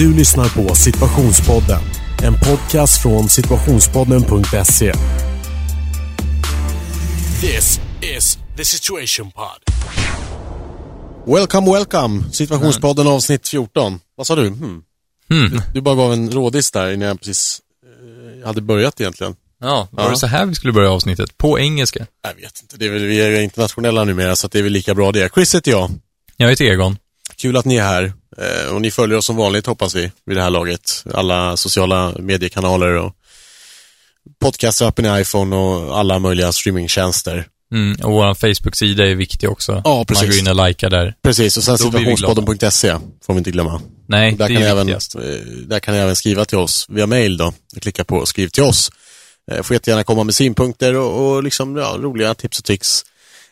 [0.00, 1.80] Du lyssnar på Situationspodden.
[2.22, 4.92] En podcast från situationspodden.se.
[7.40, 7.80] This
[8.16, 9.74] is the situation pod.
[11.36, 12.22] Welcome, welcome.
[12.32, 14.00] Situationspodden avsnitt 14.
[14.16, 14.48] Vad sa du?
[14.48, 14.82] Hmm.
[15.28, 15.60] Hmm.
[15.74, 17.60] Du bara gav en rådis där innan jag precis
[18.42, 19.36] eh, hade börjat egentligen.
[19.60, 20.10] Ja, var Ja.
[20.10, 21.38] det så här vi skulle börja avsnittet?
[21.38, 22.06] På engelska?
[22.22, 24.72] Jag vet inte, det är väl, vi är internationella numera så att det är väl
[24.72, 25.34] lika bra det.
[25.34, 25.90] Chris heter jag.
[26.36, 26.96] Jag heter Egon.
[27.40, 28.12] Kul att ni är här.
[28.38, 31.04] Eh, och ni följer oss som vanligt hoppas vi vid det här laget.
[31.14, 33.12] Alla sociala mediekanaler och
[34.40, 37.46] podcastappen i iPhone och alla möjliga streamingtjänster.
[37.72, 39.82] Mm, och vår Facebook-sida är viktig också.
[39.84, 40.22] Ja, precis.
[40.22, 41.14] Man går in och likar där.
[41.22, 43.80] Precis, och sen situationspodden.se får vi inte glömma.
[44.08, 44.96] Nej, Där det kan, är även, eh,
[45.66, 47.52] där kan ni även skriva till oss via mail då.
[47.80, 48.90] Klicka på skriv till oss.
[49.50, 53.04] Eh, Får jättegärna komma med synpunkter och, och liksom, ja, roliga tips och tricks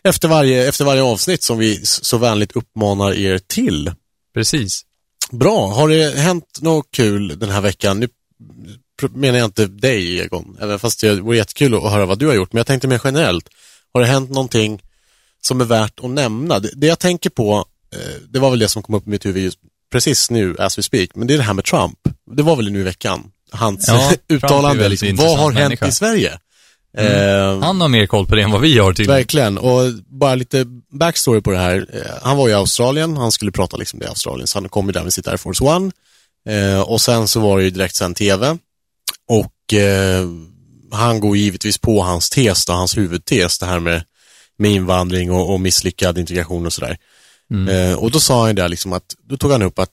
[0.08, 3.92] efter varje, efter varje avsnitt som vi så vänligt uppmanar er till.
[4.34, 4.84] Precis.
[5.30, 8.00] Bra, har det hänt något kul den här veckan?
[8.00, 8.08] Nu
[9.14, 12.34] menar jag inte dig Egon, även fast det vore jättekul att höra vad du har
[12.34, 13.48] gjort, men jag tänkte mer generellt.
[13.92, 14.82] Har det hänt någonting
[15.40, 16.58] som är värt att nämna?
[16.58, 19.26] Det, det jag tänker på, eh, det var väl det som kom upp i mitt
[19.26, 19.58] huvud just
[19.92, 21.98] precis nu, as we speak, men det är det här med Trump.
[22.36, 24.88] Det var väl nu i veckan, hans Ja, uttalande.
[24.88, 25.86] Liksom, vad har hänt människa.
[25.86, 26.38] I Sverige?
[26.96, 29.06] Eh, Han har mer koll på det än vad vi har till.
[29.06, 31.86] Verkligen, och bara lite backstory på det här.
[31.92, 34.86] Eh, Han var i Australien, han skulle prata liksom det i Australien, så han kom
[34.86, 35.90] ju där med sitt Air Force One.
[36.48, 38.58] Eh, och sen så var det ju direkt sen TV.
[39.28, 40.28] Och eh,
[40.92, 44.04] han går givetvis på hans tes, då, hans huvudtes, det här med,
[44.58, 46.96] med invandring och, och misslyckad integration och sådär.
[47.70, 49.90] Eh, och då sa han där liksom att, då tog han upp att,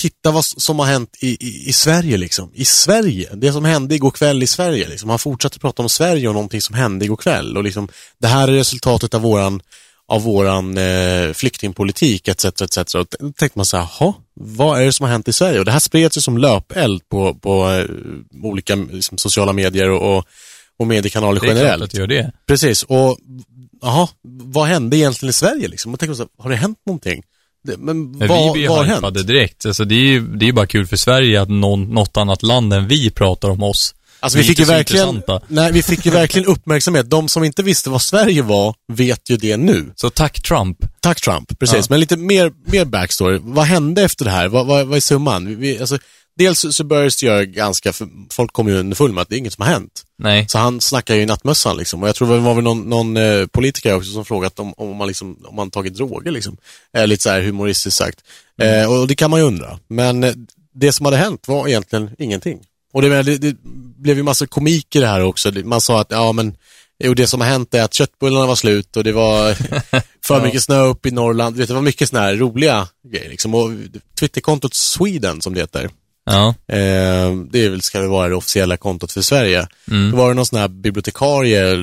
[0.00, 2.50] titta vad som har hänt i, i, i Sverige liksom.
[2.54, 5.10] I Sverige, det som hände igår kväll i Sverige liksom.
[5.10, 8.48] Han fortsatte prata om Sverige och någonting som hände igår kväll och liksom, det här
[8.48, 9.60] är resultatet av våran
[10.06, 12.44] av våran eh, flyktingpolitik etc.
[12.44, 12.94] etc.
[12.94, 15.58] Och då tänkte man så här, "Jaha, vad är det som har hänt i Sverige?
[15.58, 17.86] Och det här spreds ju som löpeld på, på eh,
[18.42, 20.24] olika liksom, sociala medier och, och,
[20.78, 21.82] och mediekanaler Det är klart generellt.
[21.84, 22.32] att det gör det.
[22.46, 23.18] Precis, och
[23.82, 24.08] jaha,
[24.44, 25.94] vad hände egentligen i Sverige liksom?
[25.94, 27.22] Och tänkte så här, har det hänt någonting?
[27.64, 28.98] Det, men vad, vi blir har ju hänt?
[28.98, 29.66] hypade direkt.
[29.66, 32.72] Alltså det är ju det är bara kul för Sverige att någon, något annat land
[32.72, 33.94] än vi pratar om oss.
[34.20, 37.10] Alltså vi fick ju verkligen, nej, vi fick ju verkligen uppmärksamhet.
[37.10, 39.92] De som inte visste vad Sverige var vet ju det nu.
[39.96, 40.78] Så tack Trump.
[41.00, 41.76] Tack Trump, precis.
[41.76, 41.86] Ja.
[41.90, 43.38] Men lite mer, mer backstory.
[43.42, 44.48] Vad hände efter det här?
[44.48, 45.46] Vad, vad, vad är summan?
[45.46, 45.98] Vi- Vi, alltså,
[46.38, 47.92] dels så- så började det göra ganska,
[48.30, 50.02] folk kom ju underfull med att det är inget som har hänt.
[50.18, 50.46] Nej.
[50.48, 52.02] Så han snackar ju i nattmössan liksom.
[52.02, 54.96] Och jag tror det var väl någon, någon eh, politiker också som frågat om, om,
[54.96, 56.56] man liksom, om man tagit droger liksom.
[56.96, 58.18] Eh, lite så här humoristiskt sagt.
[58.62, 59.78] Eh, och det kan man ju undra.
[59.88, 60.32] Men eh,
[60.74, 62.58] det som hade hänt var egentligen ingenting.
[62.92, 63.56] Och det, det, det
[63.98, 65.52] blev ju massa komik i det här också.
[65.64, 66.56] Man sa att, ja men,
[67.04, 69.54] jo, det som har hänt är att köttbullarna var slut och det var
[70.26, 71.56] för mycket snö upp i Norrland.
[71.56, 73.54] Det var mycket sådana här roliga grejer liksom.
[73.54, 73.70] Och
[74.20, 75.90] Twitterkontot Sweden som det heter.
[76.26, 76.48] Ja.
[76.48, 79.66] Eh, det är väl, ska väl vara det officiella kontot för Sverige.
[80.10, 81.76] Då var det någon sån här bibliotekarie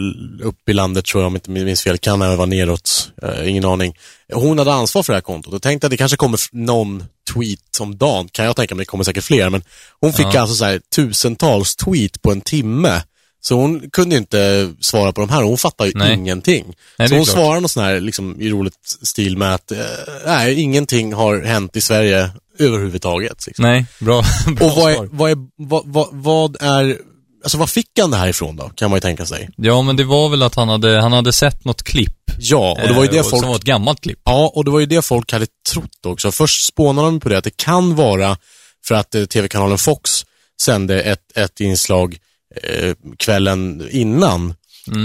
[0.43, 3.65] uppe i landet tror jag, om inte minns fel, kan även vara neråt, eh, ingen
[3.65, 3.97] aning.
[4.33, 7.03] Hon hade ansvar för det här kontot och tänkte att det kanske kommer någon
[7.33, 9.63] tweet om dagen, kan jag tänka mig, det kommer säkert fler, men
[9.99, 13.01] hon fick alltså så här tusentals tweet på en timme.
[13.43, 16.13] Så hon kunde inte svara på de här, hon fattar ju Nej.
[16.13, 16.65] ingenting.
[16.97, 19.77] Nej, det så hon svarar någon sån här, liksom, i roligt stil med att, eh,
[20.25, 22.29] nej, ingenting har hänt i Sverige
[22.61, 23.47] överhuvudtaget.
[23.47, 23.63] Liksom.
[23.63, 26.97] Nej, bra, bra Och vad är, vad är, vad, vad, vad är,
[27.43, 29.49] alltså vad fick han det här ifrån då, kan man ju tänka sig.
[29.55, 32.17] Ja, men det var väl att han hade, han hade sett något klipp.
[32.39, 34.19] Ja, och det var ju det eh, folk, Som var ett gammalt klipp.
[34.25, 36.31] ja, och det var ju det folk hade trott också.
[36.31, 38.37] Först spånade de på det, att det kan vara
[38.85, 40.25] för att eh, tv-kanalen Fox
[40.61, 42.17] sände ett, ett inslag
[42.63, 44.53] eh, kvällen innan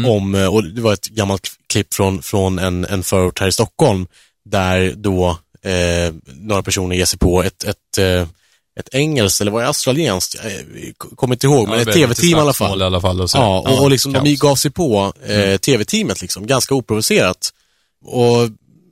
[0.07, 3.53] om, eh, och det var ett gammalt klipp från, från en, en förort här i
[3.53, 4.07] Stockholm,
[4.51, 8.27] där då eh, några personer ger sig på ett, ett, eh,
[8.81, 10.37] ett engelskt, eller var det australienskt?
[11.01, 12.83] Jag kommer inte ihåg, men Ja, ett väldigt tv-team i alla fall.
[12.83, 13.21] i alla fall.
[13.21, 13.39] Och så.
[13.39, 17.53] Ja, och, och liksom de gav sig på eh, tv-teamet liksom, ganska oprovocerat.
[18.05, 18.51] Och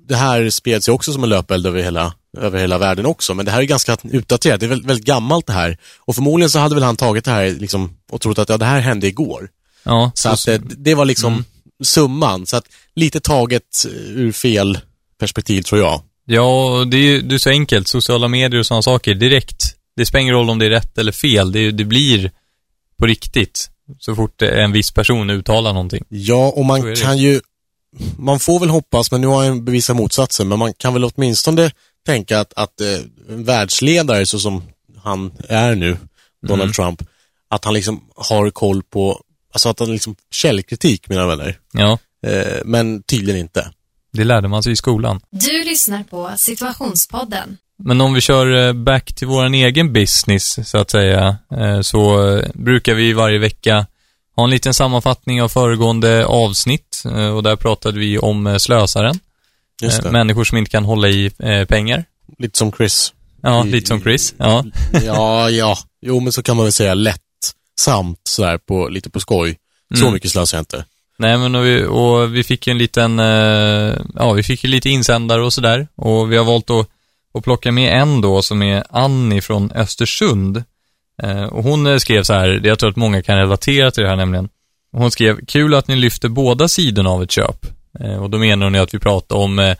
[0.08, 3.46] det här spreds ju också som en löpeld över hela, över hela världen också, men
[3.46, 5.78] det här är ganska utdaterat, det är väldigt, väldigt gammalt det här.
[5.98, 8.64] Och förmodligen så hade väl han tagit det här liksom, och trott att ja, det
[8.64, 9.48] här hände igår.
[9.82, 11.44] Ja, Så att eh, det var liksom Mm.
[11.84, 12.64] summan, så att
[12.94, 14.78] lite taget eh, ur fel
[15.18, 16.02] perspektiv tror jag.
[16.24, 17.88] Ja, det är ju det är så enkelt.
[17.88, 19.76] Sociala medier och sådana saker, direkt.
[19.96, 21.52] Det spelar ingen roll om det är rätt eller fel.
[21.52, 22.30] Det, det blir
[22.96, 23.70] på riktigt.
[23.98, 26.04] Så fort en viss person uttalar någonting.
[26.08, 27.40] Ja, och man kan ju,
[28.18, 31.70] man får väl hoppas, men nu har jag bevisat motsatsen, men man kan väl åtminstone
[32.06, 32.88] tänka att, att eh,
[33.28, 34.62] en världsledare så som
[35.02, 35.96] han är nu,
[36.46, 36.72] Donald Mm.
[36.72, 37.02] Trump,
[37.48, 39.22] att han liksom har koll på,
[39.52, 43.70] alltså att han liksom källkritik mina vänner, Ja, eh, men tydligen inte.
[44.14, 45.20] Det lärde man sig i skolan.
[45.30, 47.56] Du lyssnar på Situationspodden.
[47.78, 52.28] Men om vi kör eh, back till våran egen business, så att säga, eh, så
[52.36, 53.86] eh, brukar vi varje vecka
[54.36, 57.02] ha en liten sammanfattning av föregående avsnitt
[57.34, 59.18] och där pratade vi om slösaren.
[59.82, 60.10] Just det.
[60.10, 61.30] Människor som inte kan hålla i
[61.68, 62.04] pengar.
[62.38, 63.12] Lite som Chris.
[63.42, 64.34] Ja, I- lite som Chris.
[64.38, 64.64] Ja.
[65.04, 65.78] Ja, ja.
[66.02, 67.20] Jo, men så kan man väl säga lätt
[67.80, 69.58] samt sådär på, lite på skoj.
[69.94, 70.14] Så Mm.
[70.14, 70.84] mycket slösar jag inte.
[71.18, 74.70] Nej, men och vi, och vi fick ju en liten, eh, ja, vi fick ju
[74.70, 75.88] lite insändare och sådär.
[75.96, 76.88] Och vi har valt att,
[77.34, 80.64] att plocka med en då som är Annie från Östersund.
[81.22, 84.08] Eh, och hon eh, skrev så här, jag tror att många kan relatera till det
[84.08, 84.48] här nämligen.
[84.92, 87.66] Hon skrev, kul att ni lyfter båda sidorna av ett köp.
[88.00, 89.76] Eh, och då menar hon ju att vi pratar om eh,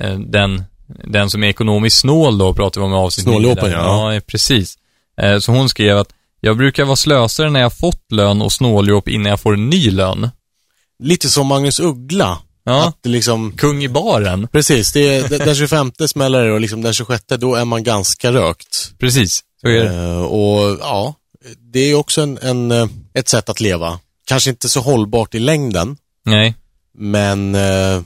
[0.00, 0.64] eh, den,
[1.04, 4.14] den som är ekonomiskt snål då, pratar vi om i avsnitt Snåljåpen, ja.
[4.14, 4.78] Ja, precis.
[5.40, 6.08] Så hon skrev att,
[6.40, 9.90] jag brukar vara slösare när jag fått lön och snåljåp innan jag får en ny
[9.90, 10.30] lön.
[11.02, 12.38] Lite som Magnus Uggla.
[12.64, 12.88] Ja.
[12.88, 14.48] Att liksom, Kung i baren.
[14.52, 17.82] precis, det är, den- den 25 smäller det och liksom den 26 då är man
[17.82, 18.92] ganska rökt.
[18.98, 19.94] Precis, så är det.
[19.94, 21.14] Eh, och ja,
[21.72, 23.98] det är också en, en, eh, ett sätt att leva.
[24.26, 26.54] Kanske inte så hållbart i längden, Nej,
[26.98, 28.00] men eh,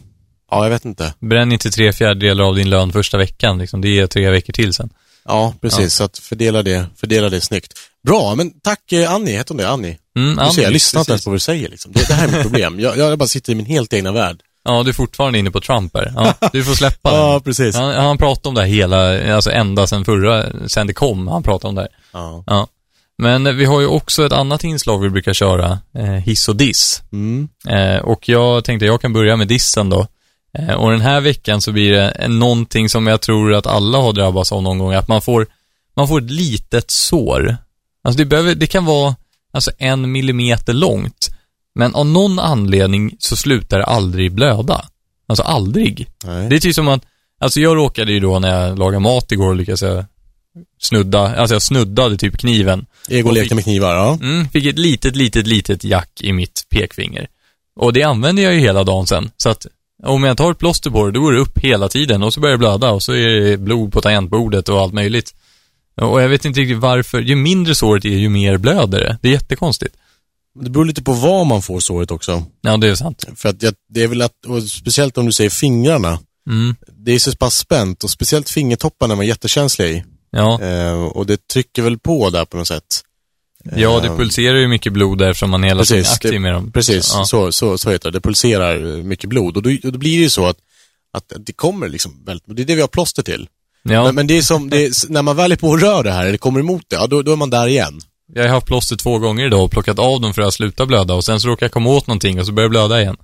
[0.50, 1.14] ja, jag vet inte.
[1.20, 3.58] bränn inte tre fjärdedelar av din lön första veckan.
[3.58, 3.80] Liksom.
[3.80, 4.90] Det är tre veckor till sen.
[5.24, 5.80] Ja, precis.
[5.80, 5.88] Ja.
[5.88, 7.72] Så att fördela det, fördela det snyggt.
[8.06, 9.68] Bra, men tack eh, Annie, heter hon det?
[9.68, 9.98] Annie?
[10.16, 11.92] Mm, Du ser, jag lyssnar inte ens på vad du säger liksom.
[11.92, 12.80] Det, det här är mitt problem.
[12.80, 14.40] Jag, jag bara sitter i min helt egna värld.
[14.64, 16.12] Ja, du är fortfarande inne på Trump här.
[16.16, 17.40] Ja, du får släppa Ja, den.
[17.40, 17.76] precis.
[17.76, 21.42] Han, han pratar om det här hela, alltså ända sen förra, sen det kom, han
[21.42, 21.90] pratar om det här.
[22.12, 22.44] Ja.
[22.46, 22.66] Ja.
[23.18, 26.56] Men eh, vi har ju också ett annat inslag vi brukar köra, eh, hiss och
[26.56, 27.02] diss.
[27.12, 27.48] Mm.
[27.68, 30.06] Eh, och jag tänkte jag kan börja med dissen då.
[30.58, 34.12] Eh, och den här veckan så blir det någonting som jag tror att alla har
[34.12, 35.46] drabbats av någon gång, att man får,
[35.96, 37.56] man får ett litet sår.
[38.04, 39.16] Alltså det, behöver, det kan vara
[39.52, 41.30] alltså en millimeter långt,
[41.74, 44.84] men av någon anledning så slutar det aldrig blöda.
[45.26, 46.08] Alltså aldrig.
[46.24, 46.48] Nej.
[46.48, 47.04] Det är typ som att,
[47.40, 50.04] alltså jag råkade ju då när jag lagade mat igår lyckades jag
[50.80, 52.86] snudda, alltså jag snuddade typ kniven.
[53.08, 54.18] Ego lekte med knivar, ja.
[54.22, 57.28] Mm, fick ett litet, litet, litet jack i mitt pekfinger.
[57.80, 59.30] Och det använder jag ju hela dagen sen.
[59.36, 59.66] Så att
[60.02, 62.40] om jag tar ett plåster på det, då går det upp hela tiden och så
[62.40, 65.34] börjar det blöda och så är det blod på tangentbordet och allt möjligt.
[65.94, 69.18] Och jag vet inte riktigt varför, ju mindre såret är ju mer blöder det.
[69.22, 69.96] Det är jättekonstigt.
[70.60, 72.44] Det beror lite på var man får såret också.
[72.60, 73.24] Ja, det är sant.
[73.36, 76.18] För att jag, det är väl att, och speciellt om du säger fingrarna,
[76.50, 80.04] Mm, det är så pass spänt och speciellt fingertopparna är man jättekänslig i.
[80.30, 80.60] ja.
[80.62, 82.84] Eh, och det trycker väl på där på något sätt.
[83.76, 86.52] Ja, det Eh, pulserar ju mycket blod där eftersom man hela tiden är aktiv med
[86.52, 86.72] dem.
[86.72, 87.24] Precis, Ja.
[87.24, 88.18] så, så, så heter det.
[88.18, 90.56] Det pulserar mycket blod och då, då blir det ju så att,
[91.12, 93.48] att det kommer liksom väldigt, det är det vi har plåster till.
[93.82, 96.02] Ja, Men, men det är som, det är, när man väl är på och rör
[96.04, 98.00] det här, eller kommer emot det, ja då, då är man där igen.
[98.32, 101.14] jag har haft plåster två gånger idag och plockat av dem för att sluta blöda
[101.14, 103.16] och sen så råkar jag komma åt någonting och så börjar jag blöda igen.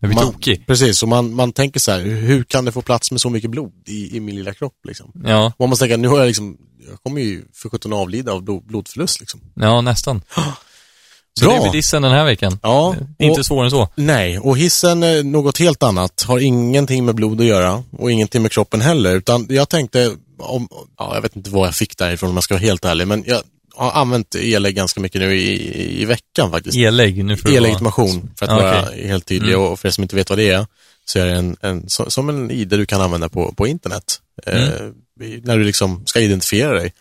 [0.00, 0.66] Jag blir Man- tokig.
[0.66, 3.50] Precis, och man, man tänker så här, hur kan det få plats med så mycket
[3.50, 5.12] blod i, i min lilla kropp liksom?
[5.24, 6.56] Ja, Man måste tänka, nu har jag liksom,
[6.90, 9.40] jag kommer ju för sjutton avlida av blod, blodförlust liksom.
[9.54, 10.22] ja nästan.
[11.38, 11.54] Så Bra.
[11.54, 12.58] det blir dissen den här veckan.
[12.62, 13.88] Ja, Inte och- svårare än så.
[13.94, 16.22] Nej, och hissen är något helt annat.
[16.22, 19.16] Har ingenting med blod att göra och ingenting med kroppen heller.
[19.16, 20.68] Utan jag tänkte, om,
[20.98, 23.24] ja, jag vet inte vad jag fick därifrån om jag ska vara helt ärlig, men
[23.26, 23.40] jag
[23.74, 26.76] har använt e-lägg ganska mycket nu i, i veckan faktiskt.
[26.76, 29.06] E-lägg, nu vara- E-legitimation, för att Ja, vara okej.
[29.06, 29.58] helt tydlig.
[29.58, 30.66] Och för er som inte vet vad det är,
[31.04, 34.20] så är det en, en, som en ID du kan använda på, på internet.
[34.46, 34.52] Eh,
[35.42, 36.92] när du liksom ska identifiera dig.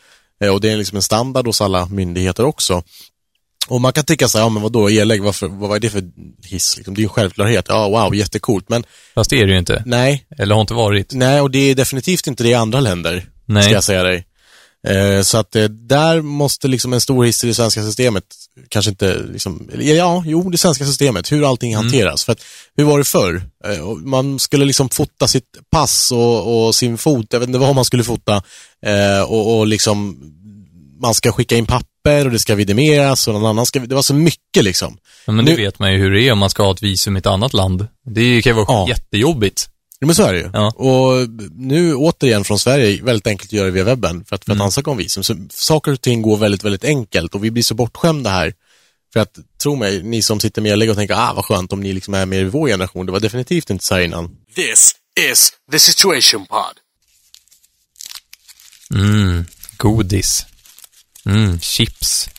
[0.44, 2.84] Eh, och det är liksom en standard hos alla myndigheter också.
[3.68, 6.04] Och man kan tycka så här, ja men vadå, e-lägg, varför, vad är det för
[6.46, 6.78] hiss?
[6.78, 7.66] Liksom, det är ju en självklarhet.
[7.70, 8.70] Ja, wow, jättecoolt.
[8.70, 8.84] Men
[9.16, 9.84] Fast det är det ju inte.
[9.86, 11.13] nej, Eller har inte varit.
[11.13, 13.63] nej, och det är definitivt inte det i andra länder, Nej.
[13.63, 14.25] ska jag säga dig.
[14.88, 18.24] Eh, så att eh, där måste liksom en stor hiss i det svenska systemet,
[18.70, 21.84] kanske inte liksom, ja, jo, det svenska systemet, hur allting Mm.
[21.86, 22.24] hanteras.
[22.24, 22.39] För att,
[22.78, 23.42] hur var det förr?
[23.66, 27.75] Eh, man skulle liksom fota sitt pass och, och sin fot, jag vet inte vad
[27.75, 28.44] man skulle fota,
[28.86, 30.18] eh, och, och liksom,
[31.00, 34.01] man ska skicka in papper och det ska vidimeras och någon annan ska, det var
[34.01, 34.98] så mycket liksom.
[35.25, 36.84] Ja, men det Nu- vet man ju hur det är om man ska ha ett
[36.84, 37.88] visum i ett annat land.
[38.06, 38.86] Det kan ju vara Ja.
[38.89, 39.70] jättejobbigt.
[40.00, 40.50] Ja, men så är det ju.
[40.53, 40.68] Ja.
[40.75, 44.56] Och nu återigen från Sverige, väldigt enkelt att göra via webben för att, för att
[44.56, 44.65] Mm.
[44.65, 45.24] ansöka om visum.
[45.24, 48.53] Så saker och ting går väldigt, väldigt enkelt och vi blir så bortskämda här.
[49.13, 51.79] För att, tro mig, ni som sitter med e och tänker, ah vad skönt om
[51.79, 53.06] ni liksom är med i vår generation.
[53.06, 54.36] Det var definitivt inte så här innan.
[54.56, 54.96] This
[55.32, 56.74] is the Situation Pod.
[58.96, 59.46] Mm,
[59.77, 60.46] godis.
[61.26, 62.30] Mm, chips.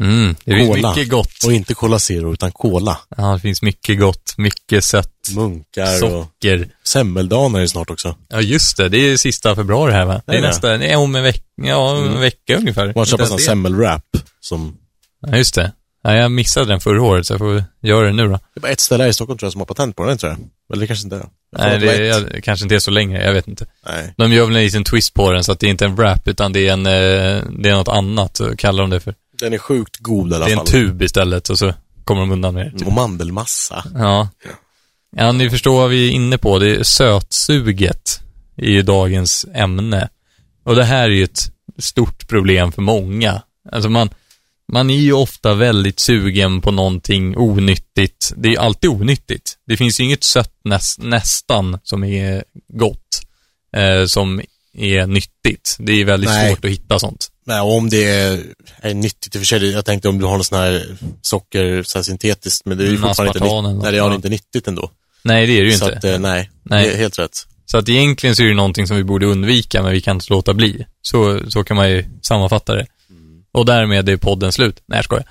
[0.00, 0.90] Mm, det finns Cola.
[0.94, 1.44] mycket gott.
[1.46, 2.98] Och inte Cola Zero, utan Cola.
[3.16, 5.10] Ja, det finns mycket gott, mycket sött.
[5.34, 6.68] Munkar och Socker.
[6.84, 8.16] semmeldagen är det snart också.
[8.28, 8.88] Ja, just det.
[8.88, 10.22] Det är sista februari här va?
[10.26, 12.92] Det är nästa, är om en vecka, ja, en vecka ungefär.
[12.96, 13.38] Man köper det.
[13.38, 14.04] semmelwrap
[14.40, 14.76] som,
[15.26, 15.72] Ja, just det.
[16.02, 18.28] Ja, jag missade den förra året så jag får göra det nu då.
[18.54, 20.18] det är bara ett ställe här i Stockholm tror jag som har patent på den,
[20.18, 20.38] tror jag.
[20.72, 21.26] Eller det kanske inte är.
[21.58, 23.66] Nej, det är, kanske inte är så länge, jag vet inte.
[23.86, 24.14] Nej.
[24.16, 25.96] De gör väl en liten twist på den så att det är inte är en
[25.96, 29.14] wrap utan det är en, eh, det är något annat, så kallar de det för.
[29.40, 30.66] Den är sjukt god i alla Det är fall.
[30.66, 32.78] en tub istället och så kommer de undan med det.
[32.78, 32.86] Typ.
[32.86, 33.84] Och mandelmassa.
[33.94, 34.28] Ja.
[35.16, 36.58] Ja, ni förstår vad vi är inne på.
[36.58, 38.20] Det är sötsuget
[38.56, 40.08] i dagens ämne.
[40.64, 43.42] Och det här är ju ett stort problem för många.
[43.72, 44.10] Alltså man,
[44.72, 48.32] man är ju ofta väldigt sugen på någonting onyttigt.
[48.36, 49.54] Det är alltid onyttigt.
[49.66, 53.20] Det finns ju inget sött näs, nästan som är gott,
[53.76, 54.40] eh, som
[54.76, 55.76] är nyttigt.
[55.78, 56.48] Det är väldigt Nej.
[56.48, 57.28] svårt att hitta sånt.
[57.46, 58.42] Nej, och om det är,
[58.80, 59.70] är nyttigt i och för sig.
[59.70, 62.90] Jag tänkte om du har någon sån här socker så här syntetiskt, men det är
[62.90, 64.90] ju fortfarande inte, nytt, något, nej, det är inte nyttigt ändå.
[65.22, 65.98] Nej, det är det ju så inte.
[65.98, 66.96] att, eh, nej, Nej.
[66.96, 67.46] helt rätt.
[67.66, 70.26] Så att egentligen så är det någonting som vi borde undvika, men vi kan inte
[70.30, 70.86] låta bli.
[71.02, 72.86] Så, så kan man ju sammanfatta det.
[73.54, 74.82] Och därmed är podden slut.
[74.86, 75.24] Nej, jag skojar.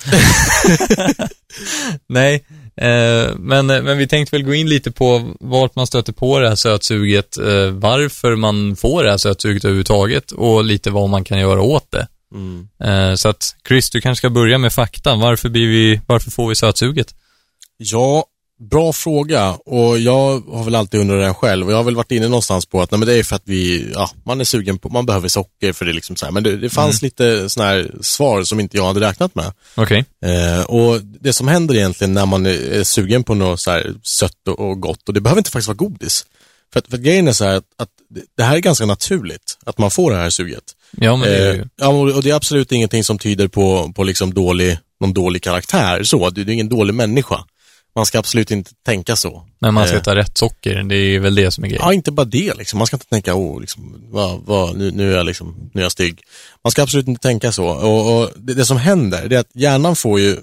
[2.09, 6.39] Nej, eh, men, men vi tänkte väl gå in lite på vart man stöter på
[6.39, 11.23] det här sötsuget, eh, varför man får det här sötsuget överhuvudtaget och lite vad man
[11.23, 12.07] kan göra åt det.
[12.33, 12.67] Mm.
[12.83, 15.15] Eh, så att Chris, du kanske ska börja med fakta.
[15.15, 17.15] Varför, blir vi, varför får vi sötsuget?
[17.77, 18.25] Ja,
[18.69, 22.11] bra fråga och jag har väl alltid undrat den själv och jag har väl varit
[22.11, 24.77] inne någonstans på att nej, men det är för att vi, ja, man är sugen
[24.79, 26.31] på, man behöver socker för det liksom så här.
[26.31, 29.51] Men det, det fanns lite sådana här svar som inte jag hade räknat med.
[29.75, 30.05] Okej.
[30.25, 34.47] Eh, och det som händer egentligen när man är, sugen på något så här sött
[34.47, 36.25] och, gott och det behöver inte faktiskt vara godis.
[36.73, 37.89] För att, för att grejen är så här att, att
[38.37, 40.63] det- här är ganska naturligt, att man får det här suget.
[40.91, 41.65] Ja, men det är Eh, ju...
[41.75, 46.03] ja, och det är absolut ingenting som tyder på, på liksom dålig, någon dålig karaktär.
[46.03, 47.43] Så, du är ingen dålig människa.
[47.95, 49.43] Man ska absolut inte tänka så.
[49.59, 51.85] Men man ska eh, ta rätt socker, det är väl det som är grejen.
[51.85, 52.77] Ja, inte bara det liksom.
[52.77, 55.85] Man ska inte tänka, åh, liksom, vad, vad, nu, nu, är jag liksom, nu är
[55.85, 56.21] jag stygg.
[56.63, 57.65] Man ska absolut inte tänka så.
[57.65, 60.37] Och, och det, det som händer, det är att hjärnan får ju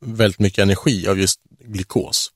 [0.00, 2.30] väldigt mycket energi av just glukos.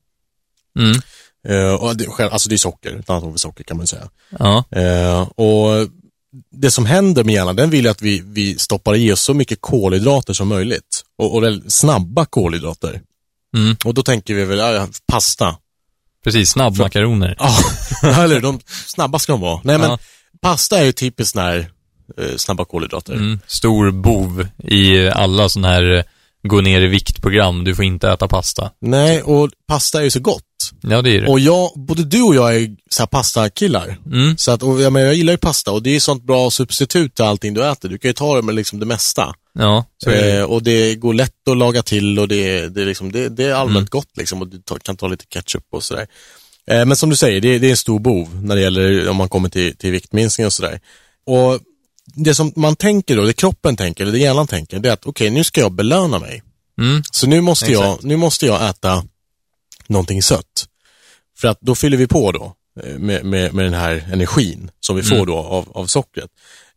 [0.78, 1.00] Mm.
[1.48, 4.10] Eh, och det, alltså det är socker, ett annat ord för socker kan man säga.
[4.38, 4.64] Ja.
[4.70, 5.88] Eh, och
[6.50, 9.60] det som händer med hjärnan, den vill att vi, vi stoppar i oss så mycket
[9.60, 11.04] kolhydrater som möjligt.
[11.18, 13.00] Och, och snabba kolhydrater.
[13.56, 13.76] Mm.
[13.84, 15.56] Och då tänker vi väl, ja, pasta.
[16.24, 17.36] Precis, snabbmakaroner.
[17.38, 17.58] Ja,
[18.24, 19.60] eller de snabba ska de vara.
[19.64, 19.98] Nej men, Ja.
[20.42, 21.70] pasta är ju typiskt sån här
[22.18, 23.12] eh, snabba kolhydrater.
[23.12, 23.40] Mm.
[23.46, 26.02] Stor bov i alla sådana här eh,
[26.42, 27.64] gå ner i viktprogram.
[27.64, 28.70] Du får inte äta pasta.
[28.80, 30.42] Nej, och pasta är ju så gott.
[30.82, 31.28] Ja, det är det.
[31.28, 33.98] Och jag, både du och jag är så här pastakillar.
[34.06, 34.36] Mm.
[34.36, 37.14] Så att, och jag, menar, jag gillar ju pasta och det är sånt bra substitut
[37.14, 37.88] till allting du äter.
[37.88, 39.34] Du kan ju ta det med liksom det mesta.
[39.52, 40.38] Ja, så är det.
[40.38, 43.44] Eh, och det går lätt att laga till och det, det, är liksom, det, det
[43.44, 43.88] är allmänt Mm.
[43.90, 46.06] gott liksom och du ta, kan ta lite ketchup och sådär.
[46.66, 49.16] Eh, men som du säger, det, det är en stor bov när det gäller om
[49.16, 50.80] man kommer till, till viktminskning och sådär.
[51.26, 51.60] Och
[52.14, 55.06] det som man tänker då, det kroppen tänker, eller det hjärnan tänker, det är att
[55.06, 56.42] okej, nu ska jag belöna mig.
[56.80, 57.02] Mm.
[57.12, 59.04] Så nu måste, jag, nu måste jag äta
[59.86, 60.66] någonting sött.
[61.40, 62.52] För att då fyller vi på då
[62.84, 65.26] eh, med, med, med den här energin som vi får Mm.
[65.26, 66.30] då av, av sockret.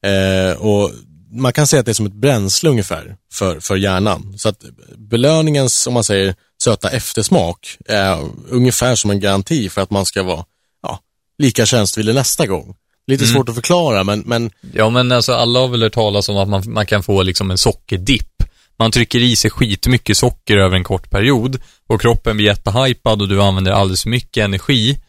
[0.05, 0.91] Eh, och
[1.31, 4.33] man kan säga att det är som ett bränsle ungefär för, för hjärnan.
[4.37, 4.63] Så att
[4.97, 8.17] belöningens, om man säger söta eftersmak, är
[8.49, 10.45] ungefär som en garanti för att man ska vara
[10.83, 10.99] ja,
[11.37, 12.75] lika tjänstvillig nästa gång.
[13.07, 13.33] Lite Mm.
[13.35, 16.49] svårt att förklara, men, men Ja, men alltså alla har väl hört talas om att
[16.49, 18.42] man, man kan få liksom en sockerdipp.
[18.79, 23.27] Man trycker i sig skitmycket socker över en kort period och kroppen blir jättehypad och
[23.27, 24.99] du använder alldeles för mycket energi.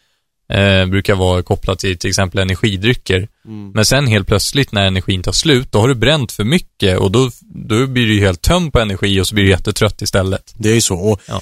[0.53, 3.27] Eh, brukar vara kopplat till till exempel energidrycker.
[3.73, 7.11] Men sen helt plötsligt när energin tar slut, då har du bränt för mycket och
[7.11, 10.53] då, då blir du helt tömd på energi och så blir du jättetrött istället.
[10.57, 10.95] Det är ju så.
[10.95, 11.41] Och Ja.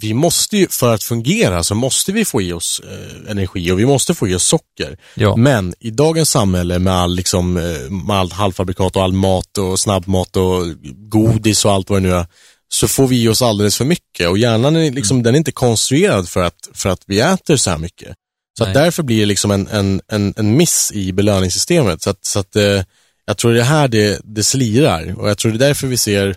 [0.00, 3.78] Vi måste ju, för att fungera så måste vi få i oss eh, energi och
[3.78, 4.96] vi måste få i oss socker.
[5.14, 5.36] Ja.
[5.36, 9.80] Men i dagens samhälle med all, liksom, eh, med allt halvfabrikat och all mat och
[9.80, 10.62] snabbmat och
[11.10, 12.26] godis och allt vad det nu är,
[12.68, 15.22] så får vi i oss alldeles för mycket och hjärnan är, liksom, Mm.
[15.22, 18.16] den är inte konstruerad för att, för att vi äter så här mycket.
[18.58, 22.02] Så därför blir det liksom en, en, en, en miss i belöningssystemet.
[22.02, 22.82] Så att, så att eh,
[23.26, 25.96] jag tror det är här det, det slirar och jag tror det är därför vi
[25.96, 26.36] ser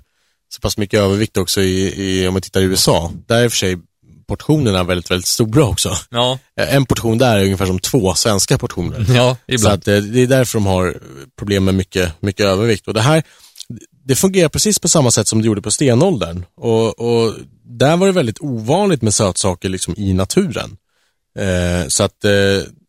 [0.56, 3.12] så pass mycket övervikt också i, i om man tittar i USA.
[3.28, 3.78] Där är i och för sig
[4.28, 5.96] portionerna väldigt, väldigt stora också.
[6.10, 9.06] Ja, En portion där är ungefär som två svenska portioner.
[9.16, 9.74] ja Så ibland.
[9.74, 10.98] att eh, det är därför de har
[11.38, 12.88] problem med mycket, mycket övervikt.
[12.88, 13.24] Och det här,
[14.06, 16.46] det fungerar precis på samma sätt som det gjorde på stenåldern.
[16.58, 20.78] Och, och där var det väldigt ovanligt med sötsaker liksom i naturen.
[21.40, 22.32] Eh, så att eh,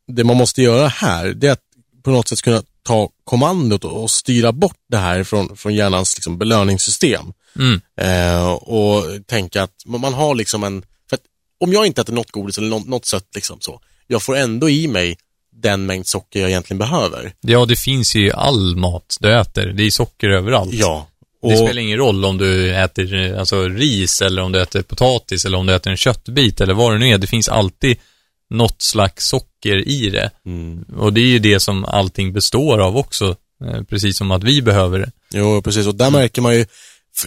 [0.09, 1.63] det man måste göra här, det är att
[2.03, 6.17] på något sätt kunna ta kommandot och, och styra bort det här från, från hjärnans
[6.17, 7.33] liksom, belöningssystem.
[7.59, 7.81] Mm.
[8.01, 11.23] Eh, och tänka att man har liksom en, för att
[11.61, 14.71] om jag inte äter något godis eller något, något sött liksom så, jag får ändå
[14.71, 15.17] i mig
[15.63, 17.35] den mängd socker jag egentligen behöver.
[17.41, 19.67] Ja, det finns ju i all mat du äter.
[19.67, 20.75] Det är socker överallt.
[20.75, 21.09] Ja.
[21.43, 24.83] Och, Det spelar ingen roll om du äter eh, alltså, ris eller om du äter
[24.83, 27.19] potatis eller om du äter en köttbit eller vad det nu är.
[27.19, 27.97] Det finns alltid
[28.51, 30.31] något slags socker i det.
[30.47, 30.83] Mm.
[30.97, 34.63] Och det är ju det som allting består av också, eh, precis som att vi
[34.63, 35.11] behöver det.
[35.35, 35.87] Jo, precis.
[35.87, 36.67] Och där märker man ju,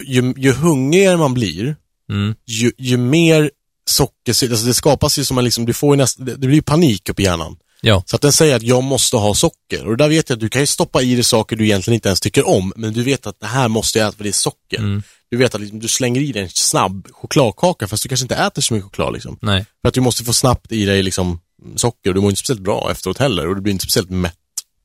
[0.06, 1.76] ju, ju hungrigare man blir,
[2.10, 2.34] Mm.
[2.46, 3.50] ju, ju mer
[3.90, 6.62] socker, alltså det skapas ju som en liksom, du får ju nästan, det blir ju
[6.62, 7.56] panik upp i hjärnan.
[7.82, 9.86] Ja, Så att den säger att jag måste ha socker.
[9.86, 12.08] Och där vet jag att du kan ju stoppa i dig saker du egentligen inte
[12.08, 14.32] ens tycker om, men du vet att det här måste jag äta för det är
[14.32, 14.78] socker.
[14.78, 15.02] Mm.
[15.30, 18.34] Du vet att liksom, du slänger i dig en snabb chokladkaka fast du kanske inte
[18.34, 19.38] äter så mycket choklad liksom.
[19.42, 19.66] nej.
[19.82, 21.40] För att du måste få snabbt i dig liksom
[21.76, 24.36] socker och du mår inte speciellt bra efteråt heller och du blir inte speciellt mätt.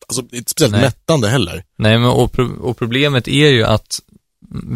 [0.08, 0.82] Alltså inte speciellt Nej.
[0.82, 1.64] mättande heller.
[1.78, 4.00] Nej, men och, pro- och problemet är ju att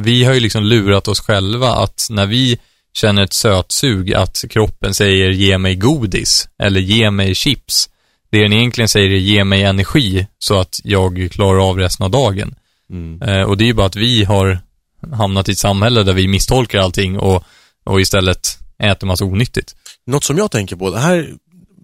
[0.04, 2.60] vi har ju liksom lurat oss själva att när vi
[2.94, 7.90] känner ett sötsug att kroppen säger ge mig godis eller ge mig chips.
[8.32, 12.12] Det den egentligen säger är ge mig energi så att jag klarar av resten av
[12.12, 12.56] dagen.
[12.90, 13.22] Mm.
[13.22, 14.60] Eh, och det är ju bara att vi har
[15.14, 17.44] hamnat i ett samhälle där vi misstolkar allting och,
[17.86, 19.76] och istället äter massa onyttigt.
[20.08, 21.34] Något som jag tänker på, det här,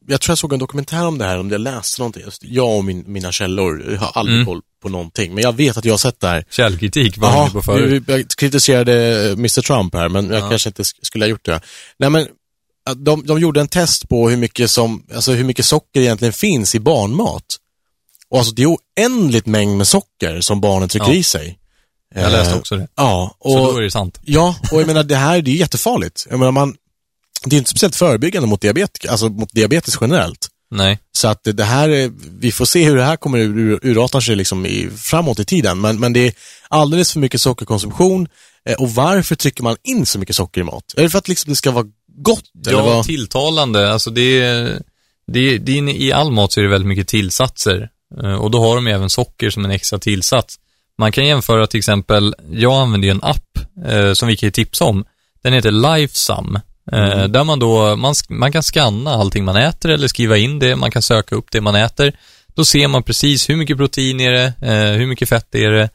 [0.08, 2.24] jag tror jag såg en dokumentär om det här, om jag läste någonting.
[2.42, 4.46] Jag och min, mina källor, jag har aldrig Mm.
[4.46, 6.46] koll på någonting, men jag vet att jag har sett det här.
[6.50, 8.04] Källkritik var vi på förut.
[8.08, 8.94] jag kritiserade
[9.32, 10.50] Mr Trump här, men jag Ja.
[10.50, 11.62] kanske inte sk- skulle ha gjort det.
[12.00, 12.28] Nej, men
[12.96, 16.76] de, de gjorde en test på hur mycket, som, alltså hur mycket socker egentligen finns
[16.76, 17.44] i barnmat.
[18.30, 21.14] Och alltså det är oändligt mängd med socker som barnen trycker Ja.
[21.14, 21.58] i sig.
[22.16, 22.88] Jag läste Eh, också det.
[22.96, 24.20] Ja, Så och då är det sant.
[24.24, 26.28] Ja, och jag menar det här det är jättefarligt.
[26.30, 26.76] Jag menar man,
[27.46, 30.48] det är inte speciellt förebyggande mot diabetes, alltså mot diabetes generellt.
[30.72, 31.00] Nej.
[31.12, 34.36] Så att det- här, är- vi får se hur det här kommer ur, urarta sig
[34.36, 35.82] liksom i, framåt i tiden.
[35.82, 36.34] Men, men det är
[36.70, 38.28] alldeles för mycket sockerkonsumtion.
[38.70, 40.84] Eh, och varför trycker man in så mycket socker i mat?
[40.98, 41.86] Är det för att liksom det ska vara
[42.18, 42.44] gott?
[42.68, 43.06] eller Ja, vad?
[43.06, 43.94] tilltalande.
[43.94, 44.82] Alltså det är,
[45.32, 47.90] det är, det är, i all mat så är det väldigt mycket tillsatser.
[48.24, 50.56] Eh, Och då har de även socker som en extra tillsats.
[50.98, 54.86] Man kan jämföra till exempel, jag använder ju en app eh, som vi kan tipsa
[54.86, 55.06] om.
[55.44, 56.60] Den heter Lifesum.
[56.92, 60.76] Eh, Där man då, man, man kan scanna allting man äter eller skriva in det,
[60.76, 62.14] man kan söka upp det man äter.
[62.56, 65.90] Då ser man precis hur mycket protein är det, eh, hur mycket fett är det,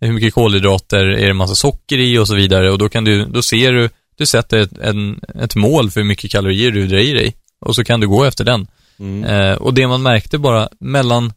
[0.00, 2.70] hur mycket kolhydrater, är det massa socker i och så vidare.
[2.70, 3.88] Och då kan du, då ser du,
[4.18, 7.36] du sätter ett, en, ett mål för hur mycket kalorier du drar i dig.
[7.60, 8.66] Och så kan du gå efter den.
[8.98, 9.24] Mm.
[9.24, 11.32] Eh, och det man märkte bara mellan,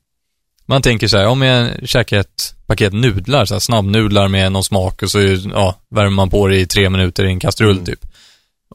[0.69, 4.63] man tänker så här, om jag käkar ett paket nudlar, så här snabbnudlar med någon
[4.63, 5.19] smak och så
[5.53, 7.85] ja, värmer man på det i tre minuter i en kastrull Mm.
[7.85, 7.99] typ.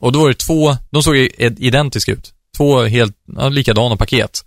[0.00, 2.33] Och då var det två, de såg identiska ut.
[2.57, 4.44] Två helt ja, likadana paket.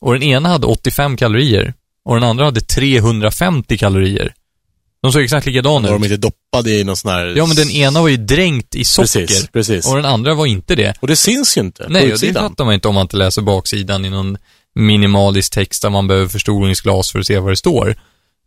[0.00, 4.34] Och den ena hade 85 kalorier och den andra hade 350 kalorier.
[5.02, 6.10] De såg exakt likadana Var de ut.
[6.12, 7.26] inte doppade i någon sån här...
[7.36, 9.88] Ja, men den ena var ju dränkt i socker Precis, precis.
[9.88, 10.94] och den andra var inte det.
[11.00, 12.50] Och det syns ju inte på Nej, och det utsidan.
[12.50, 14.38] fattar man inte om man inte läser baksidan i någon
[14.76, 17.88] minimalisk text där man behöver förstoringsglas för att se vad det står.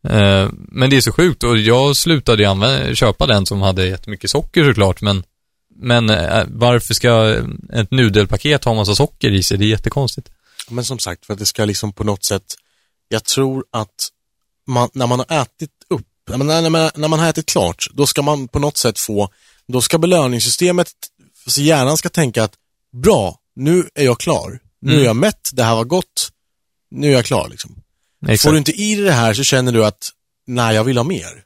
[0.03, 4.29] Eh, men det är så sjukt och jag slutade ju köpa den som hade jättemycket
[4.29, 5.23] socker såklart, men
[5.81, 9.57] men eh, varför ska ett nudelpaket ha massa socker i sig?
[9.57, 10.29] Det är jättekonstigt.
[10.69, 12.55] Men som sagt, för att det ska liksom på något sätt,
[13.07, 14.09] jag tror att
[14.67, 17.87] man, när man har ätit upp, när man, när, man, när man har ätit klart,
[17.93, 19.29] då ska man på något sätt få,
[19.67, 20.91] då ska belöningssystemet,
[21.47, 22.53] så hjärnan ska tänka att
[22.91, 25.01] bra, nu är jag klar, nu Mm.
[25.01, 26.29] är jag mätt, det här var gott,
[26.91, 27.75] nu är jag klar liksom.
[28.27, 28.41] Exakt.
[28.41, 30.09] Får du inte i dig det här så känner du att,
[30.47, 31.43] nej jag vill ha mer.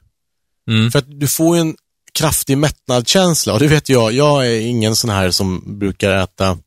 [0.68, 0.90] Mm.
[0.90, 1.76] För att du får en
[2.12, 6.58] kraftig mättnadskänsla och det vet jag, jag är ingen sån här som brukar äta,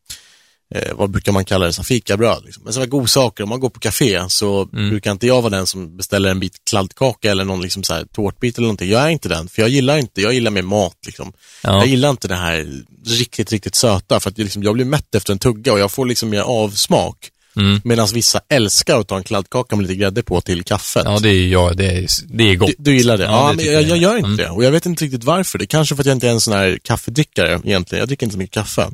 [0.76, 2.44] eh, vad brukar man kalla det, så fikabröd.
[2.46, 2.64] Liksom.
[2.64, 4.90] Men sådana godsaker, om man går på café så Mm.
[4.90, 8.06] brukar inte jag vara den som beställer en bit kladdkaka eller någon liksom så här
[8.06, 8.90] tårtbit eller någonting.
[8.90, 11.34] Jag är inte den, för jag gillar inte, jag gillar mer mat liksom.
[11.64, 11.78] Ja.
[11.78, 15.16] Jag gillar inte det här riktigt, riktigt söta för att jag, liksom, jag blir mätt
[15.16, 17.30] efter en tugga och jag får liksom mer avsmak.
[17.56, 17.82] Mm.
[17.84, 21.04] Medan vissa älskar att ta en kladdkaka med lite grädde på till kaffet.
[21.06, 22.70] ja, det är jag, det är, det är gott.
[22.70, 23.24] Du, du gillar det?
[23.24, 23.84] Ja, Ja, det men jag.
[23.84, 24.38] jag gör inte Mm.
[24.38, 24.50] det.
[24.50, 25.58] Och jag vet inte riktigt varför.
[25.58, 28.00] Det är kanske för att jag inte är en sån här kaffedrickare egentligen.
[28.00, 28.90] Jag dricker inte så mycket kaffe.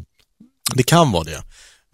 [0.75, 1.41] Det kan vara det.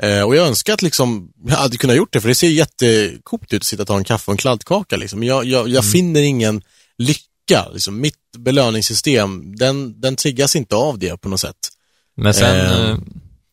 [0.02, 3.54] Eh, och jag önskar att liksom, jag hade kunnat gjort det, för det ser jättekult
[3.54, 4.98] ut att sitta och ta en kaffe och en kladdkaka.
[4.98, 5.24] Liksom.
[5.24, 5.92] Jag, jag, jag Mm.
[5.92, 6.62] finner ingen
[6.98, 7.68] lycka.
[7.74, 8.02] Liksom.
[8.02, 11.56] Mitt belöningssystem, den, den triggas inte av det på något sätt.
[12.18, 12.90] Men sen, Eh.
[12.90, 12.98] eh,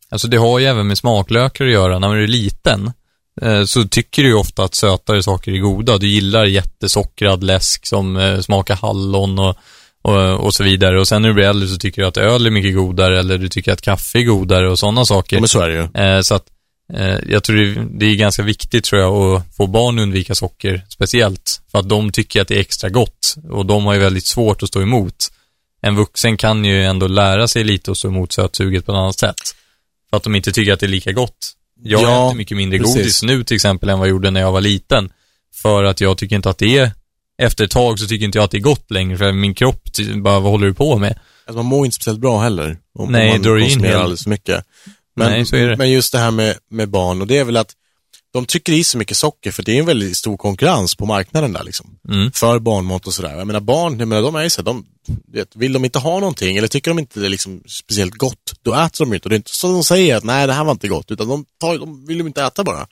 [0.08, 1.98] alltså det har ju även med smaklökar att göra.
[1.98, 2.92] När man är liten
[3.42, 5.98] eh, så tycker du ju ofta att sötare saker är goda.
[5.98, 9.56] Du gillar jättesockrad läsk som eh, smakar hallon och,
[10.06, 11.00] och, och så vidare.
[11.00, 13.38] Och sen när du blir äldre så tycker du att öl är mycket godare eller
[13.38, 15.36] du tycker att kaffe är godare och sådana saker.
[15.36, 16.02] Ja, men så är det ju.
[16.04, 16.46] Eh, så att
[16.94, 20.34] eh, jag tror det, det är ganska viktigt tror jag att få barn att undvika
[20.34, 21.60] socker speciellt.
[21.70, 24.62] För att de tycker att det är extra gott och de har ju väldigt svårt
[24.62, 25.14] att stå emot.
[25.82, 29.18] En vuxen kan ju ändå lära sig lite att stå emot sötsuget på ett annat
[29.18, 29.40] sätt.
[30.10, 31.52] För att de inte tycker att det är lika gott.
[31.82, 32.96] Jag Ja, äter mycket mindre precis.
[32.96, 35.10] godis nu till exempel än vad jag gjorde när jag var liten.
[35.62, 36.90] För att jag tycker inte att det är,
[37.38, 39.82] efter ett tag så tycker inte jag att det är gott längre för min kropp
[40.16, 41.18] bara, vad håller du på med?
[41.46, 42.78] Alltså, man mår inte speciellt bra heller.
[42.98, 44.64] Om, Nej, man drar in konsumerar hel- alldeles för mycket.
[45.16, 45.76] Men, Nej, så är det.
[45.76, 47.72] men just det här med, med barn, och det är väl att
[48.32, 51.52] de trycker i sig mycket socker för det är en väldigt stor konkurrens på marknaden
[51.52, 51.98] där liksom.
[52.08, 52.32] Mm.
[52.32, 53.36] För barnmat och sådär.
[53.38, 54.86] Jag menar barn, jag menar, de är ju så här, de,
[55.32, 58.54] vet, vill de inte ha någonting eller tycker de inte det är liksom speciellt gott,
[58.62, 59.24] då äter de inte.
[59.26, 61.28] Och det är inte så de säger att nej det här var inte gott, utan
[61.28, 62.86] de, tar, de vill ju inte äta bara.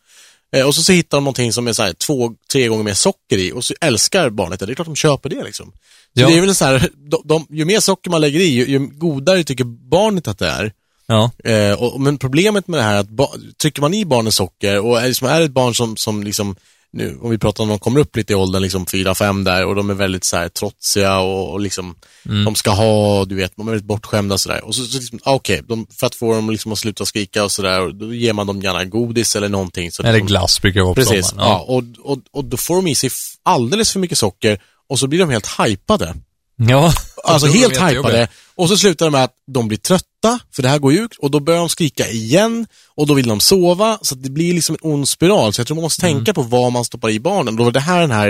[0.54, 2.94] Eh, och så, så hittar de någonting som är så här, två, tre gånger mer
[2.94, 4.66] socker i och så älskar barnet det.
[4.66, 5.72] Det är klart de köper det liksom.
[6.16, 6.28] Så Ja.
[6.28, 8.78] det är väl så här, de, de, ju mer socker man lägger i, ju, ju
[8.78, 10.72] godare tycker barnet att det är.
[11.06, 13.28] Ja, Eh, och, men problemet med det här är att ba,
[13.62, 16.56] trycker man i barnen socker och liksom, är det ett barn som, som liksom,
[16.94, 19.74] nu, om vi pratar om de kommer upp lite i åldern, liksom 4-5 där och
[19.74, 23.68] de är väldigt så här trotsiga och, och liksom, de ska ha, du vet, de
[23.68, 24.64] är väldigt bortskämda sådär.
[24.64, 27.44] Och så, så liksom, ah, okej, de, för att få dem liksom att sluta skrika
[27.44, 29.92] och sådär, då ger man dem gärna godis eller någonting.
[29.92, 31.48] Så eller de, glass brukar det vara Precis, sommaren.
[31.50, 31.64] ja.
[31.68, 33.10] och, och, och då får de i sig
[33.42, 36.14] alldeles för mycket socker och så blir de helt hypade.
[36.56, 36.92] Ja.
[37.24, 38.28] Alltså de helt hypade.
[38.54, 41.16] Och så slutar det med att de blir trötta, för det här går ju ut,
[41.18, 44.76] och då börjar de skrika igen, och då vill de sova, så det blir liksom
[44.82, 45.52] en ond spiral.
[45.52, 46.16] Så jag tror man måste Mm.
[46.16, 47.56] tänka på vad man stoppar i barnen.
[47.56, 48.28] Då var det här den här,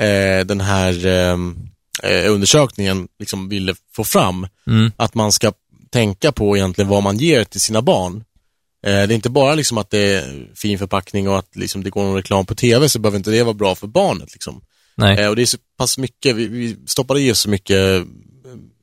[0.00, 1.56] eh, den här ehm,
[2.02, 4.46] eh, undersökningen liksom ville få fram.
[4.66, 4.92] Mm.
[4.96, 5.52] Att man ska
[5.90, 8.16] tänka på egentligen vad man ger till sina barn.
[8.86, 11.90] Eh, det är inte bara liksom att det är fin förpackning och att liksom det
[11.90, 14.32] går någon reklam på TV, så behöver inte det vara bra för barnet.
[14.32, 14.60] Liksom.
[14.96, 15.18] Nej.
[15.18, 18.04] Eh, och det är så pass mycket, vi, vi stoppar i oss så mycket,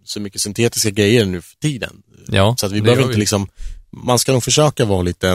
[0.04, 2.02] så mycket syntetiska grejer nu för tiden.
[2.28, 3.20] Ja, Så att vi behöver inte vi.
[3.20, 3.48] liksom,
[3.92, 5.28] man ska nog försöka vara lite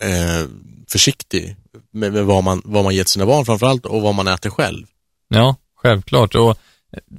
[0.00, 0.46] eh,
[0.88, 1.56] försiktig
[1.92, 4.50] med, med vad, man, vad man ger till sina barn framförallt och vad man äter
[4.50, 4.86] själv.
[5.28, 6.34] Ja, självklart.
[6.34, 6.58] Och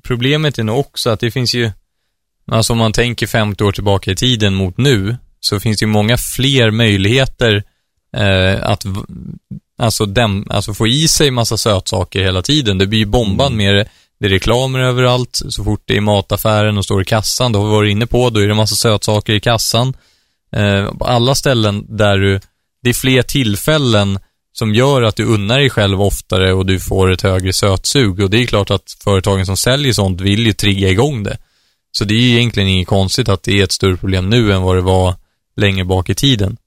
[0.03, 1.71] problemet är nog också att det finns ju,
[2.51, 5.87] alltså om man tänker 50 år tillbaka i tiden mot nu, så finns det ju
[5.91, 7.63] många fler möjligheter
[8.17, 8.85] eh, att
[9.79, 12.77] alltså, dem, alltså få i sig massa sötsaker hela tiden.
[12.77, 13.85] Det blir ju bombad med det.
[14.19, 15.41] Det är reklamer överallt.
[15.49, 18.07] Så fort det är i mataffären och står i kassan, då har vi varit inne
[18.07, 19.93] på, då är det massa sötsaker i kassan.
[20.55, 22.39] Eh, på alla ställen där du,
[22.83, 24.19] det är fler tillfällen
[24.53, 28.19] som gör att du unnar dig själv oftare och du får ett högre sötsug.
[28.19, 31.37] Och det är klart att företagen som säljer sånt vill ju trigga igång det.
[31.91, 34.61] Så det är ju egentligen inget konstigt att det är ett större problem nu än
[34.61, 35.15] vad det var
[35.55, 36.57] längre bak i tiden.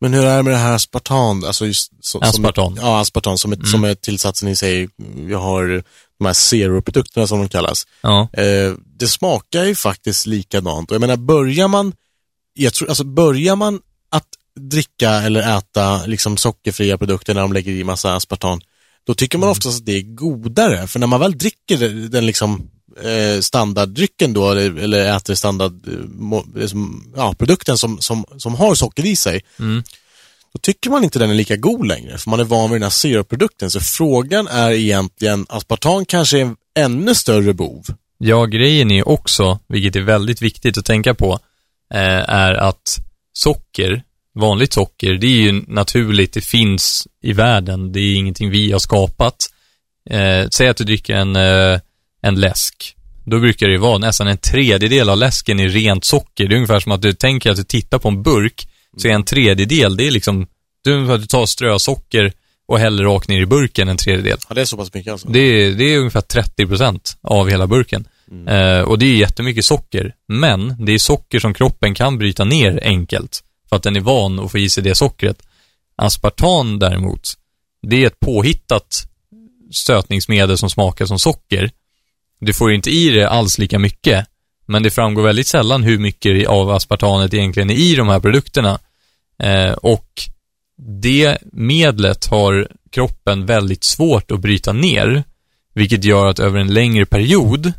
[0.00, 1.44] Men hur är det med det här aspartan?
[1.44, 2.76] Alltså just, så, Aspartam.
[2.76, 4.88] Som, ja, aspartam som, är, som är tillsatsen i sig.
[5.14, 5.82] Vi har
[6.18, 7.86] de här zero-produkterna som de kallas.
[8.00, 10.90] Ja, Eh, det smakar ju faktiskt likadant.
[10.90, 11.92] Och jag menar, börjar man,
[12.54, 13.80] jag tror, alltså börjar man
[14.10, 14.26] att
[14.60, 18.60] dricka eller äta liksom sockerfria produkter när de lägger i massa aspartam,
[19.06, 20.86] då tycker man oftast att det är godare.
[20.86, 22.70] För när man väl dricker den liksom
[23.04, 29.06] eh, standarddrycken då, eller, äter standard, eh, liksom, ja, produkten som, som, som har socker
[29.06, 29.82] i sig, Mm.
[30.52, 32.82] då tycker man inte den är lika god längre, för man är van vid den
[32.82, 33.70] här syroprodukten.
[33.70, 37.84] Så frågan är egentligen, aspartam kanske är en ännu större bov.
[38.18, 41.38] Ja, grejen är också, vilket är väldigt viktigt att tänka på,
[41.94, 42.98] eh, är att
[43.32, 44.02] socker,
[44.34, 48.78] vanligt socker, det är ju naturligt, det finns i världen, det är ingenting vi har
[48.78, 49.36] skapat.
[50.10, 51.80] Eh, säg att du dricker en, eh,
[52.22, 52.94] en läsk.
[53.24, 56.48] Då brukar det vara nästan en tredjedel av läsken i rent socker.
[56.48, 59.12] Det är ungefär som att du tänker att du tittar på en burk, så är
[59.12, 60.42] en tredjedel, det är liksom,
[61.10, 62.32] att du tar strösocker
[62.68, 64.38] och häller rakt ner i burken en tredjedel.
[64.48, 65.28] Ja, det är så pass mycket alltså.
[65.28, 68.08] Det är, det är ungefär 30% av hela burken.
[68.48, 70.14] Eh, och det är jättemycket socker.
[70.28, 73.44] Men det är socker som kroppen kan bryta ner enkelt.
[73.68, 75.42] För att den är van att få i sig det sockret.
[75.96, 77.20] Aspartam däremot,
[77.82, 79.08] det är ett påhittat
[79.70, 81.70] sötningsmedel som smakar som socker.
[82.40, 84.26] Du får inte i det alls lika mycket.
[84.66, 88.78] Men det framgår väldigt sällan hur mycket av aspartamet egentligen är i de här produkterna.
[89.42, 90.08] Eh, och
[91.02, 95.24] det medlet har kroppen väldigt svårt att bryta ner,
[95.74, 97.72] vilket gör att över en längre period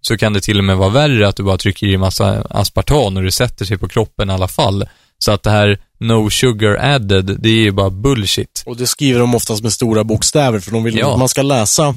[0.00, 3.16] så kan det till och med vara värre att du bara trycker i massa aspartam
[3.16, 4.88] och det sätter sig på kroppen i alla fall.
[5.18, 8.62] Så att det här no sugar added, det är ju bara bullshit.
[8.66, 11.12] Och det skriver de oftast med stora bokstäver för de vill Ja.
[11.12, 11.94] att man ska läsa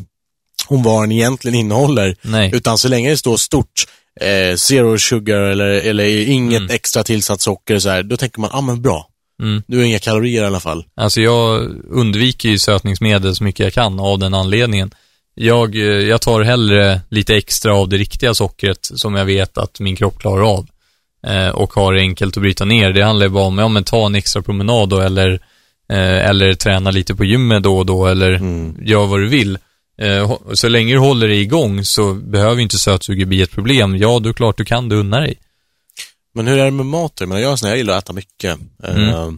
[0.67, 2.15] om vad den egentligen innehåller.
[2.21, 2.51] Nej.
[2.53, 3.85] Utan så länge det står stort,
[4.21, 6.75] eh, zero sugar eller, eller inget Mm.
[6.75, 9.07] extra tillsatt socker så här, då tänker man, ja ah, men bra.
[9.41, 9.63] Mm.
[9.67, 10.85] Nu är inga kalorier i alla fall.
[10.95, 14.91] Alltså jag undviker ju sötningsmedel så mycket jag kan av den anledningen.
[15.35, 19.79] Jag, eh, jag tar hellre lite extra av det riktiga sockret som jag vet att
[19.79, 20.67] min kropp klarar av.
[21.27, 22.93] Eh, och har enkelt att bryta ner.
[22.93, 25.31] Det handlar ju bara om, ja men ta en extra promenad då eller,
[25.91, 28.31] eh, eller träna lite på gymmet då och då eller
[28.81, 29.57] gör vad du vill.
[29.97, 33.97] Eh, så länge du håller dig igång så behöver inte sötsuget bli ett problem.
[33.97, 35.39] Ja, då är klart du kan det unna dig.
[36.33, 37.13] Men hur är det med mat?
[37.19, 38.59] Jag, menar, jag, jag gillar att äta mycket.
[38.83, 39.09] Mm.
[39.09, 39.31] Eh,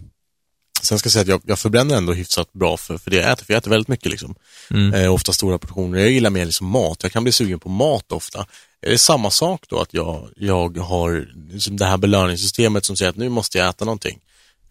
[0.82, 3.32] sen ska jag säga att jag, jag förbränner ändå hyfsat bra för, för det jag
[3.32, 4.36] äter, för jag äter väldigt mycket liksom.
[4.70, 4.94] Mm.
[4.94, 6.00] Eh, ofta stora portioner.
[6.00, 7.04] Jag gillar mer liksom mat.
[7.04, 8.46] Jag kan bli sugen på mat ofta.
[8.82, 13.10] Är det samma sak då att jag, jag har liksom det här belöningssystemet som säger
[13.10, 14.20] att nu måste jag äta någonting?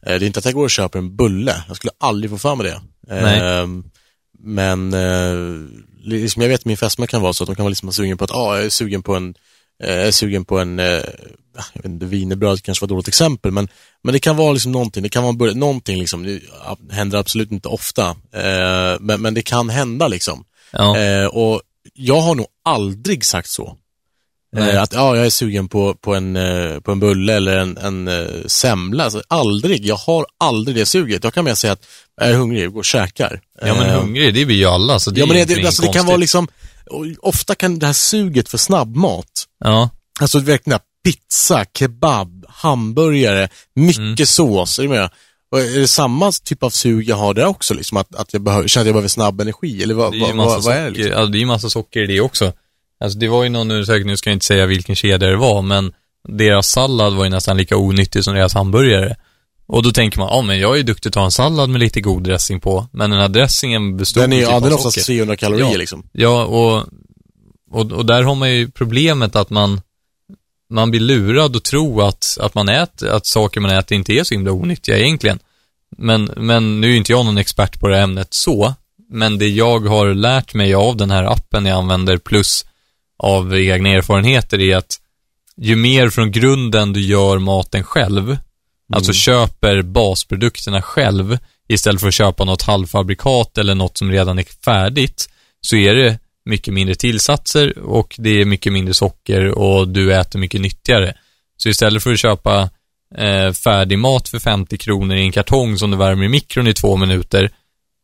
[0.07, 2.39] Eh, det är inte att jag går och köper en bulle, jag skulle aldrig få
[2.39, 3.17] för mig det.
[3.17, 3.67] Eh,
[4.45, 5.35] men eh,
[6.03, 8.25] liksom jag vet min fästmö kan vara så att de kan vara liksom sugen på
[8.25, 9.35] att, ah, jag är sugen på en,
[9.83, 10.87] eh, jag är sugen på en, eh,
[11.73, 13.69] jag vet inte, wienerbröd kanske var ett dåligt exempel, men,
[14.03, 16.41] men det kan vara liksom någonting, det kan vara bulle, någonting liksom, det
[16.91, 20.45] händer absolut inte ofta, eh, men, men det kan hända liksom.
[20.73, 20.99] Ja.
[20.99, 21.63] Eh, och
[21.95, 23.77] jag har nog aldrig sagt så.
[24.55, 24.71] Nej.
[24.75, 27.77] Eh, att ja, jag är sugen på, på, en, eh, på en bulle eller en,
[27.79, 29.05] en eh, semla.
[29.05, 31.25] Alltså, aldrig, jag har aldrig det suget.
[31.25, 31.87] Jag kan mer säga att
[32.21, 33.41] jag är hungrig, går och käkar.
[33.61, 35.83] ja, men hungrig, det blir ju alla, så det Ja, är men det, det, alltså,
[35.83, 36.49] det kan vara liksom,
[37.19, 39.27] ofta kan det här suget för snabbmat,
[39.65, 39.91] Ja,
[40.21, 44.27] alltså verkligen pizza, kebab, hamburgare, mycket Mm.
[44.27, 45.11] sås, är du med?
[45.53, 48.43] Och är det samma typ av sug jag har där också, liksom att, att jag
[48.43, 50.91] behöver, känner att jag behöver snabb energi, eller vad, det är ju vad, är det?
[50.91, 51.13] Liksom?
[51.13, 52.53] ja, det är ju massa socker i det också.
[53.01, 55.63] Alltså det var ju någon undersökning, nu ska jag inte säga vilken kedja det var,
[55.63, 55.93] men
[56.29, 59.17] deras sallad var ju nästan lika onyttig som deras hamburgare.
[59.67, 61.81] Och då tänker man, ja men jag är ju duktig att ta en sallad med
[61.81, 64.73] lite god dressing på, men den här dressingen bestod Den är, ju ja, typ den
[64.73, 65.07] är av oftast socker.
[65.15, 65.77] 300 kalorier Ja.
[65.77, 66.09] liksom.
[66.13, 66.87] Ja, och,
[67.71, 69.81] och, och där har man ju problemet att man,
[70.71, 74.25] man blir lurad att tro att, att man äter, att saker man äter inte är
[74.25, 75.39] så himla onyttiga egentligen.
[75.99, 78.75] Men, men nu är inte jag någon expert på det här ämnet så,
[79.09, 82.67] men det jag har lärt mig av den här appen jag använder plus
[83.19, 85.01] av egna erfarenheter är att
[85.57, 88.37] ju mer från grunden du gör maten själv,
[88.93, 94.47] alltså köper basprodukterna själv istället för att köpa något halvfabrikat eller något som redan är
[94.65, 95.29] färdigt,
[95.61, 100.39] så är det mycket mindre tillsatser och det är mycket mindre socker och du äter
[100.39, 101.15] mycket nyttigare.
[101.57, 102.71] Så istället för att köpa
[103.19, 106.75] eh, färdig mat för 50 kronor i en kartong som du värmer i mikron i
[106.75, 107.51] två minuter,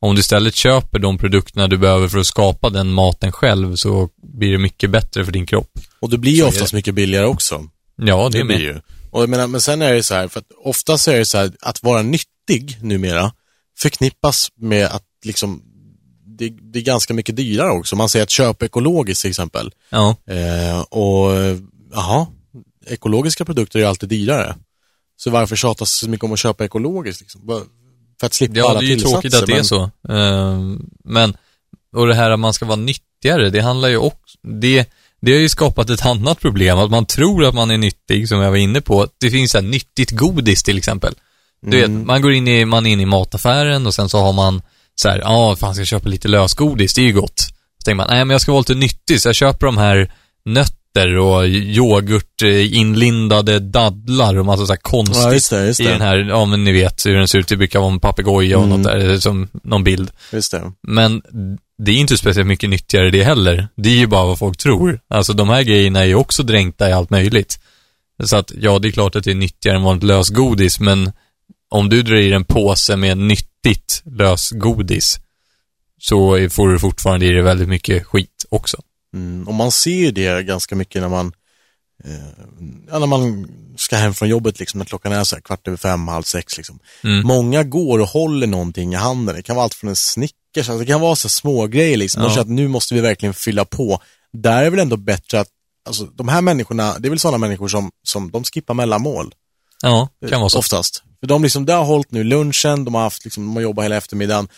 [0.01, 4.09] om du istället köper de produkterna du behöver för att skapa den maten själv så
[4.23, 5.71] blir det mycket bättre för din kropp.
[6.01, 7.65] Och det blir ju oftast mycket billigare också.
[7.97, 8.81] Ja, det, Det blir ju.
[9.11, 11.39] Och jag menar, men sen är det så här, för att oftast är det så
[11.39, 13.33] här, att vara nyttig numera
[13.79, 15.63] förknippas med att liksom,
[16.39, 17.97] det, det är ganska mycket dyrare också.
[17.97, 19.71] Man säger att köp ekologiskt till exempel.
[19.91, 21.31] Ja, Eh, och,
[21.93, 22.27] jaha,
[22.87, 24.57] ekologiska produkter är alltid dyrare.
[25.17, 27.21] Så varför tjatas så mycket om att köpa ekologiskt?
[27.21, 27.65] Liksom?
[28.21, 29.13] För att slippa ja alla det är ju tillsatser.
[29.31, 29.91] tråkigt att det är så.
[30.09, 31.37] Ehm, men,
[31.97, 35.39] och det här att man ska vara nyttigare, det handlar ju också, det, det har
[35.39, 38.57] ju skapat ett annat problem, att man tror att man är nyttig, som jag var
[38.57, 39.07] inne på.
[39.21, 41.15] Det finns här nyttigt godis till exempel.
[41.67, 41.99] Du Mm.
[41.99, 44.63] vet, man går in i, man är inne i mataffären och sen så har man
[44.95, 47.41] så här, ja, fan ska jag köpa lite lösgodis, det är ju gott.
[47.41, 50.13] Så tänker man, nej men jag ska vara lite nyttig, så jag köper de här
[50.95, 55.85] nötter och yoghurt eh, inlindade dadlar och massa så konstigt Ja, just det, just i
[55.85, 55.91] det.
[55.91, 58.59] den här, ja men ni vet hur den ser ut, det brukar vara en papegoja
[58.59, 58.81] och Mm.
[58.83, 60.11] något där, som någon bild.
[60.33, 60.73] Just det.
[60.89, 61.23] Men
[61.79, 63.69] det är inte speciellt mycket nyttigare det heller.
[63.77, 65.01] Det är ju bara vad folk tror.
[65.11, 67.59] Alltså de här grejerna är ju också dränkta i allt möjligt.
[68.25, 71.13] Så att, ja, det är klart att det är nyttigare än vanligt lösgodis, men
[71.71, 75.21] om du drar i en påse med nyttigt lösgodis,
[76.01, 78.77] så får du fortfarande i dig väldigt mycket skit också.
[79.15, 81.33] Mm, och man ser ju det ganska mycket när man,
[82.05, 85.77] eh, när man ska hem från jobbet, liksom, när klockan är så här, kvart över
[85.77, 86.57] fem, halv sex.
[86.57, 86.79] Liksom.
[87.05, 87.27] Mm.
[87.27, 89.35] Många går och håller någonting i handen.
[89.35, 92.23] Det kan vara allt från en Snickers, alltså, det kan vara så små grejer liksom.
[92.23, 92.31] De Ja.
[92.31, 94.01] känner att nu måste vi verkligen fylla på.
[94.33, 95.49] Där är väl ändå bättre att,
[95.89, 99.35] alltså de här människorna, det är väl sådana människor som, som de skippar mellanmål.
[99.83, 100.59] Ja, kan vara så.
[100.59, 101.03] Oftast.
[101.21, 103.85] För de liksom, det har hållit nu lunchen, de har haft, liksom, de har jobbat
[103.85, 104.49] hela eftermiddagen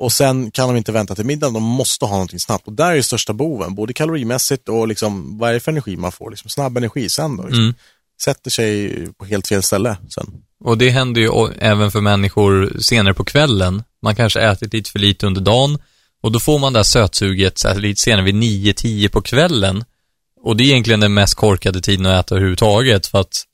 [0.00, 2.66] och sen kan de inte vänta till middagen, de måste ha någonting snabbt.
[2.66, 5.96] Och där är ju största boven, både kalorimässigt och liksom, vad är det för energi
[5.96, 6.30] man får?
[6.30, 7.42] Liksom, snabb energi sen då.
[7.42, 7.62] Liksom.
[7.62, 7.74] Mm.
[8.22, 10.26] Sätter sig på helt fel ställe sen.
[10.64, 13.82] Och det händer ju även för människor senare på kvällen.
[14.02, 15.78] Man kanske ätit lite för lite under dagen
[16.20, 19.84] och då får man det här sötsuget lite senare vid 9-10 på kvällen.
[20.42, 23.44] Och det är egentligen den mest korkade tiden att äta överhuvudtaget för att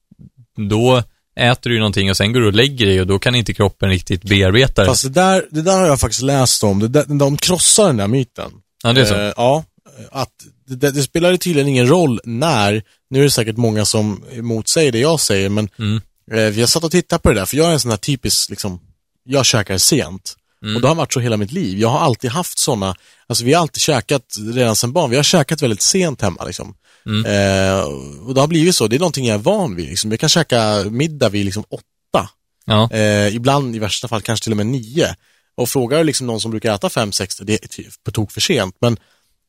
[0.71, 1.03] då
[1.37, 3.55] äter du ju någonting och sen går du och lägger dig och då kan inte
[3.55, 4.89] kroppen riktigt bearbeta det.
[4.89, 7.97] Fast det där, det där har jag faktiskt läst om, det där, de krossar den
[7.97, 8.51] där myten.
[8.83, 9.15] Ja, det är så.
[9.15, 9.65] Eh, ja,
[10.11, 10.33] att
[10.67, 14.99] det, det, spelar tydligen ingen roll när, nu är det säkert många som motsäger det
[14.99, 16.01] jag säger, men Mm.
[16.33, 18.51] eh, jag satt och tittade på det där, för jag är en sån här typisk,
[18.51, 18.81] liksom,
[19.25, 20.37] jag käkar sent.
[20.63, 20.77] Mm.
[20.77, 21.79] Och det har varit så hela mitt liv.
[21.79, 22.95] Jag har alltid haft sådana,
[23.27, 24.23] alltså vi har alltid käkat
[24.55, 26.75] redan sedan barn, vi har käkat väldigt sent hemma liksom.
[27.07, 27.25] Mm.
[27.25, 27.85] Eh,
[28.27, 29.89] och det har blivit så, det är någonting jag är van vid.
[29.89, 30.11] Liksom.
[30.11, 32.29] Jag kan käka middag vid liksom åtta,
[32.67, 35.15] Ja, eh, ibland i värsta fall kanske till och med nio.
[35.55, 38.41] Och frågar liksom någon som brukar äta fem, sex, det är typ på tok för
[38.41, 38.77] sent.
[38.81, 38.97] Men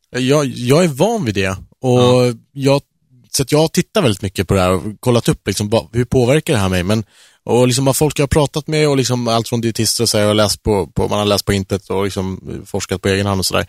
[0.10, 1.58] jag, jag är van vid det.
[1.82, 2.82] Och jag,
[3.32, 6.54] så att jag tittar väldigt mycket på det här och kollat upp liksom, hur påverkar
[6.54, 6.84] det här mig.
[6.84, 7.04] Men,
[7.44, 10.18] och liksom vad folk jag har pratat med och liksom allt från dietister och så
[10.18, 13.26] här, och läst på, på, man har läst på internet och liksom forskat på egen
[13.26, 13.68] hand och sådär.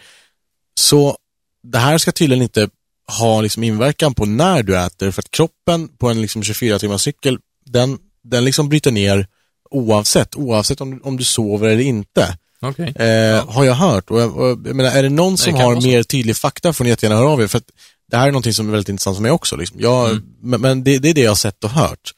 [0.81, 1.17] Så
[1.63, 2.69] det här ska tydligen inte
[3.13, 7.03] ha liksom inverkan på när du äter för att kroppen på en liksom 24 timmars
[7.03, 9.27] cykel den, den liksom bryter ner
[9.71, 12.37] oavsett, oavsett om, om du sover eller inte.
[12.61, 12.89] Okej.
[12.97, 14.11] Eh, Har jag hört.
[14.11, 16.91] Och, och, jag menar, är det någon som kan har mer tydlig fakta får ni
[16.91, 17.47] jättegärna höra av er.
[17.47, 17.71] För att
[18.11, 19.57] det här är någonting som är väldigt intressant för mig också.
[19.57, 19.81] Liksom.
[19.81, 20.25] Jag, Mm.
[20.43, 22.13] Men, men det, det är det jag har sett och hört.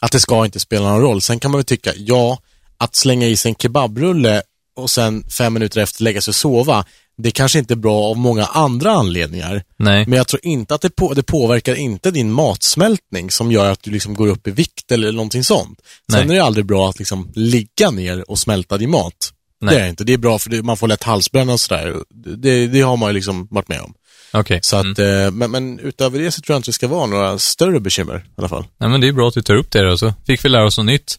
[0.00, 1.22] Att det ska inte spela någon roll.
[1.22, 2.38] Sen kan man väl tycka, ja,
[2.76, 4.42] att slänga i sig en kebabrulle
[4.76, 6.84] och sen fem minuter efter lägga sig och sova,
[7.18, 9.62] det kanske inte är bra av många andra anledningar.
[9.76, 10.04] Nej.
[10.06, 13.82] Men jag tror inte att det, på, det påverkar inte din matsmältning som gör att
[13.82, 15.78] du liksom går upp i vikt eller någonting sånt.
[16.12, 16.36] Sen Nej.
[16.36, 19.32] är det aldrig bra att liksom ligga ner och smälta din mat.
[19.60, 19.74] Nej.
[19.74, 20.04] Det är det inte.
[20.04, 21.96] Det är bra för det, man får lätt halsbränna och sådär.
[22.36, 23.94] Det, det har man ju liksom varit med om.
[24.32, 24.60] Okej.
[24.62, 25.24] Så att, Mm.
[25.26, 28.16] eh, men, men utöver det så tror jag inte det ska vara några större bekymmer
[28.16, 28.64] i alla fall.
[28.78, 30.64] Nej, men det är bra att du tar upp det då, så fick vi lära
[30.66, 31.18] oss något nytt.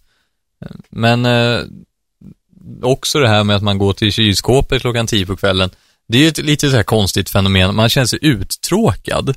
[0.89, 1.59] Men eh,
[2.84, 5.69] också det här med att man går till kylskåpet klockan tio på kvällen.
[6.08, 7.76] Det är ju ett lite så här konstigt fenomen.
[7.76, 9.36] Man känner sig uttråkad.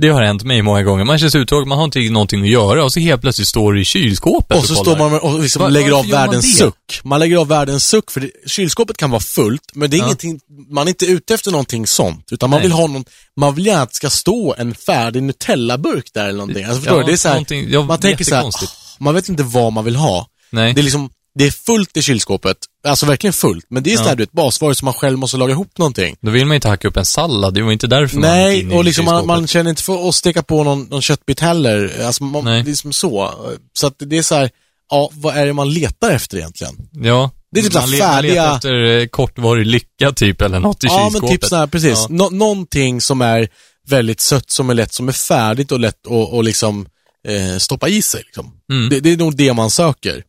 [0.00, 1.04] Det har hänt mig många gånger.
[1.04, 3.72] Man känner sig uttråkad, man har inte någonting att göra och så helt plötsligt står
[3.72, 4.94] du i kylskåpet Och så kollar.
[4.96, 6.58] står man och liksom Va- lägger av man världens det?
[6.64, 7.00] suck.
[7.04, 10.04] Man lägger av världens suck, för det, kylskåpet kan vara fullt, men det är Ja.
[10.04, 12.62] ingenting, man är inte ute efter någonting sånt, utan man Nej.
[12.68, 13.04] vill ha någon,
[13.36, 16.64] man vill gärna att det ska stå en färdig Nutella-burk där eller någonting.
[16.64, 17.06] Alltså, förstår Ja, du?
[17.06, 18.42] det är så här, ja, man tänker så här.
[18.44, 18.50] "Ah,
[18.98, 20.26] man vet inte vad man vill ha.
[20.50, 20.72] Nej.
[20.74, 23.98] Det är liksom, det är fullt i kylskåpet, alltså verkligen fullt, men det är Ja.
[23.98, 26.16] sådär, du vet, basvaror som man själv måste laga ihop någonting.
[26.20, 28.72] Då vill man inte hacka upp en sallad, det var inte därför man Nej, in
[28.72, 32.02] i och liksom man, man känner inte för att steka på någon, någon köttbit heller.
[32.06, 32.62] Alltså man, Nej.
[32.62, 33.34] det är som så.
[33.72, 34.50] Så att det är så här,
[34.90, 36.74] ja, vad är det man letar efter egentligen?
[36.92, 37.30] Ja.
[37.52, 40.84] Det är typ man, le- man färdiga- letar efter eh, kortvarig lycka typ, eller något
[40.84, 41.22] i Ja, kylskåpet.
[41.30, 41.98] men typ så här, precis.
[41.98, 42.06] Ja.
[42.10, 43.48] Nå- någonting som är
[43.88, 46.86] väldigt sött, som är lätt, som är färdigt och lätt att och liksom,
[47.28, 48.22] eh, stoppa i sig.
[48.24, 48.52] Liksom.
[48.72, 48.88] Mm.
[48.88, 50.22] Det, det är nog det man söker.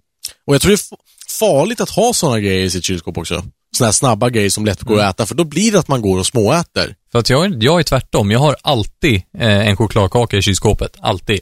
[0.48, 0.98] Och jag tror det är
[1.40, 3.44] farligt att ha sådana grejer i sitt kylskåp också.
[3.78, 5.06] Sådana här snabba grejer som lätt går Mm.
[5.10, 6.96] att äta, för då blir det att man går och småäter.
[7.12, 8.32] För att jag, är- jag är tvärtom.
[8.32, 10.96] Jag har alltid eh, en chokladkaka i kylskåpet.
[11.02, 11.40] Alltid.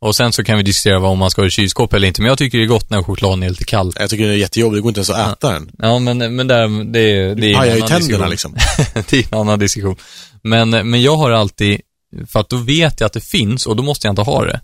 [0.00, 2.20] Och sen så kan vi diskutera vad om man ska ha i kylskåp eller inte.
[2.22, 3.92] Men jag tycker det är gott när chokladen är lite kall.
[3.98, 5.70] Jag tycker det är jättejobbigt, det går inte ens att äta den.
[5.78, 8.30] Ja, men, men där, det, är- det är en Pajar ju annan tänderna diskussion.
[8.30, 9.02] liksom.
[9.10, 9.96] det är en annan diskussion.
[10.42, 11.80] Men, men jag har alltid,
[12.28, 14.60] för att då vet jag att det finns och då måste jag inte ha det.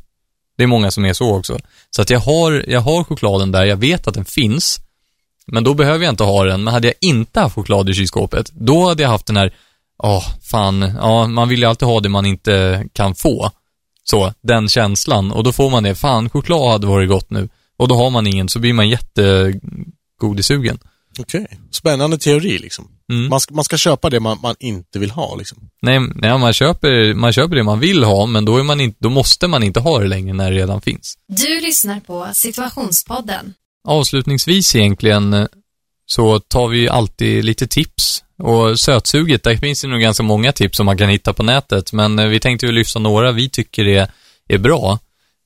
[0.62, 1.58] Det är många som är så också.
[1.90, 4.80] Så att jag har, jag har chokladen där, jag vet att den finns,
[5.46, 6.64] men då behöver jag inte ha den.
[6.64, 9.54] Men hade jag inte haft choklad i kylskåpet, då hade jag haft den här,
[10.02, 13.50] åh, fan, ja, man vill ju alltid ha det man inte kan få.
[14.04, 15.32] Så, den känslan.
[15.32, 17.48] Och då får man det, fan, choklad hade varit gott nu.
[17.76, 20.78] Och då har man ingen, så blir man jättegodisugen.
[21.18, 22.88] Okej, spännande teori liksom.
[23.12, 23.28] Mm.
[23.28, 25.58] Man, ska, man ska köpa det man, man inte vill ha liksom.
[25.82, 28.96] Nej, nej man, köper, man köper det man vill ha, men då, är man inte,
[29.00, 31.14] då måste man inte ha det längre när det redan finns.
[31.28, 33.54] Du lyssnar på Situationspodden.
[33.88, 35.46] Avslutningsvis egentligen eh,
[36.06, 38.24] så tar vi alltid lite tips.
[38.38, 41.92] Och sötsuget, där finns det nog ganska många tips som man kan hitta på nätet,
[41.92, 44.10] men eh, vi tänkte ju lyfta några vi tycker är,
[44.48, 44.98] är bra.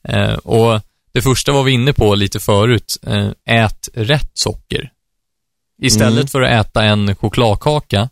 [0.09, 0.81] Eh, och
[1.13, 3.29] det första var vi inne på lite förut, eh,
[3.65, 4.91] ät rätt socker.
[5.83, 6.27] Istället Mm.
[6.27, 8.09] för att äta en chokladkaka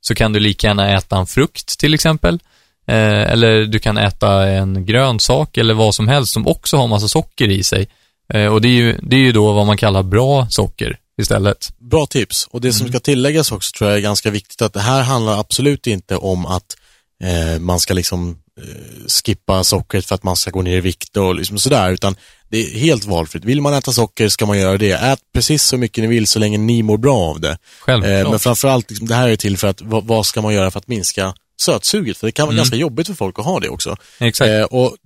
[0.00, 2.38] så kan du lika gärna äta en frukt till exempel.
[2.86, 7.08] Eh, eller du kan äta en grönsak eller vad som helst som också har massa
[7.08, 7.88] socker i sig.
[8.34, 11.68] Eh, och det är, ju, det är ju då vad man kallar bra socker istället.
[11.78, 12.46] Bra tips.
[12.50, 12.92] Och det som Mm.
[12.92, 16.46] ska tilläggas också tror jag är ganska viktigt att det här handlar absolut inte om
[16.46, 16.76] att
[17.24, 21.16] eh, man ska liksom eh, skippa sockret för att man ska gå ner i vikt
[21.16, 22.16] och liksom sådär, utan
[22.50, 23.44] det är helt valfritt.
[23.44, 24.92] Vill man äta socker ska man göra det.
[24.92, 27.58] Ät precis så mycket ni vill så länge ni mår bra av det.
[27.80, 28.24] Självklart.
[28.24, 30.70] Eh, men framförallt, liksom, det här är till för att vad, vad ska man göra
[30.70, 32.18] för att minska sötsuget?
[32.18, 32.56] För det kan vara Mm.
[32.56, 33.96] ganska jobbigt för folk att ha det också.
[34.18, 34.48] Exakt.
[34.50, 34.96] Eh, och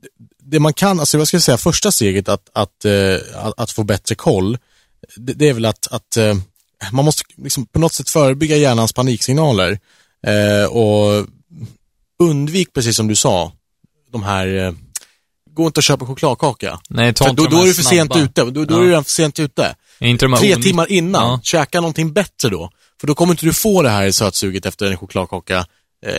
[0.43, 3.71] det man kan, alltså vad ska jag säga, första steget att, att, eh, att, att
[3.71, 4.59] få bättre koll,
[5.17, 6.35] det, det är väl att, att eh,
[6.93, 9.79] man måste liksom på något sätt förebygga hjärnans paniksignaler.
[10.27, 11.27] Eh, och
[12.19, 13.53] undvik, precis som du sa,
[14.13, 14.73] de här, eh,
[15.55, 16.81] gå inte och köpa chokladkaka.
[16.91, 18.25] Nej, ta För inte då, då är du för sent snabba.
[18.25, 18.79] ute, då, då Ja.
[18.79, 19.75] är du redan för sent ute.
[20.01, 21.41] Inte de här Tre on- timmar innan, Ja.
[21.43, 22.71] käka någonting bättre då.
[23.01, 25.59] För då kommer inte du få det här sötsuget efter en chokladkaka
[26.07, 26.15] eh,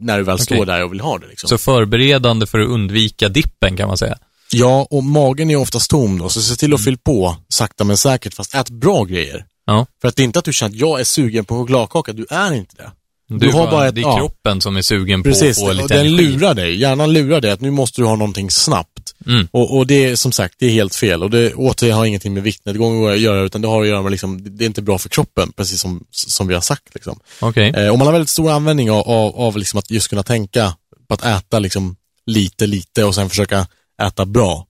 [0.00, 0.44] när du väl Okej.
[0.44, 1.26] står där och vill ha det.
[1.26, 1.48] Liksom.
[1.48, 4.18] Så förberedande för att undvika dippen kan man säga.
[4.52, 7.96] Ja, och magen är oftast tom då, så se till att fylla på sakta men
[7.96, 9.44] säkert, fast ät bra grejer.
[9.66, 9.86] Ja.
[10.00, 12.26] För att det är inte att du känner att jag är sugen på chokladkaka, du
[12.30, 12.90] är inte det.
[13.28, 14.16] Du, har har bara ett- det är ja.
[14.16, 16.22] kroppen som är sugen på Precis, att få och lite den energi.
[16.28, 16.76] lurar dig.
[16.80, 19.14] Hjärnan lurar dig att nu måste du ha någonting snabbt.
[19.26, 19.48] Mm.
[19.50, 21.22] Och, och det är som sagt, det är helt fel.
[21.22, 24.10] Och det återigen har ingenting med viktnedgång att göra, utan det har att göra med
[24.12, 26.94] liksom, det är inte bra för kroppen, precis som, som vi har sagt.
[26.94, 27.20] Liksom.
[27.40, 27.72] Okej.
[27.76, 30.74] Eh, och man har väldigt stor användning av, av, av liksom att just kunna tänka
[31.08, 33.66] på att äta liksom lite, lite och sen försöka
[34.02, 34.64] äta bra.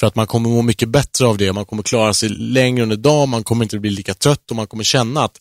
[0.00, 2.96] För att man kommer må mycket bättre av det, man kommer klara sig längre under
[2.96, 5.36] dagen, man kommer inte bli lika trött och man kommer känna att,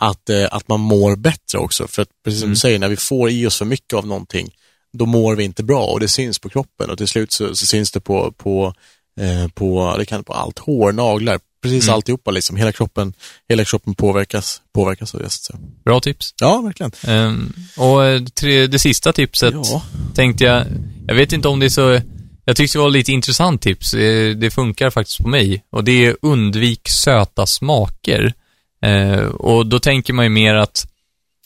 [0.00, 1.88] att, eh, att man mår bättre också.
[1.88, 2.54] För att precis som Mm.
[2.54, 4.50] du säger, när vi får i oss för mycket av någonting,
[4.92, 7.66] då mår vi inte bra och det syns på kroppen och till slut så, så
[7.66, 8.74] syns det på, på
[9.20, 11.94] Eh, på, det kan på allt, hår, naglar, precis Mm.
[11.94, 12.56] alltihopa liksom.
[12.56, 13.12] Hela kroppen,
[13.48, 15.30] hela kroppen påverkas, påverkas av det.
[15.30, 15.54] Så.
[15.84, 16.34] Bra tips.
[16.40, 16.92] Ja, verkligen.
[17.06, 19.82] Ehm, och eh, tre, det sista tipset Ja.
[20.14, 20.64] tänkte jag,
[21.06, 22.00] jag vet inte om det är så,
[22.44, 25.64] jag tyckte det var lite intressant tips, Eh, det funkar faktiskt på mig.
[25.70, 28.34] Och det är undvik söta smaker.
[28.82, 30.86] Eh, och då tänker man ju mer att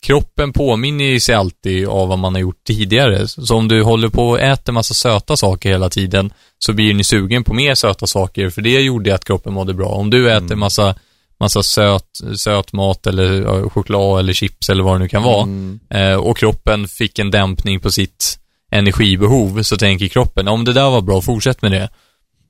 [0.03, 3.28] kroppen påminner sig alltid av vad man har gjort tidigare.
[3.28, 7.05] Så om du håller på och äter massa söta saker hela tiden så blir ni
[7.05, 9.89] sugen på mer söta saker, för det gjorde att kroppen mådde bra.
[9.89, 10.95] Om du äter massa,
[11.41, 15.80] massa söt, söt mat eller choklad eller chips eller vad det nu kan vara Mm.
[15.91, 18.39] eh, och kroppen fick en dämpning på sitt
[18.70, 21.89] energibehov så tänker kroppen, om det där var bra, fortsätt med det.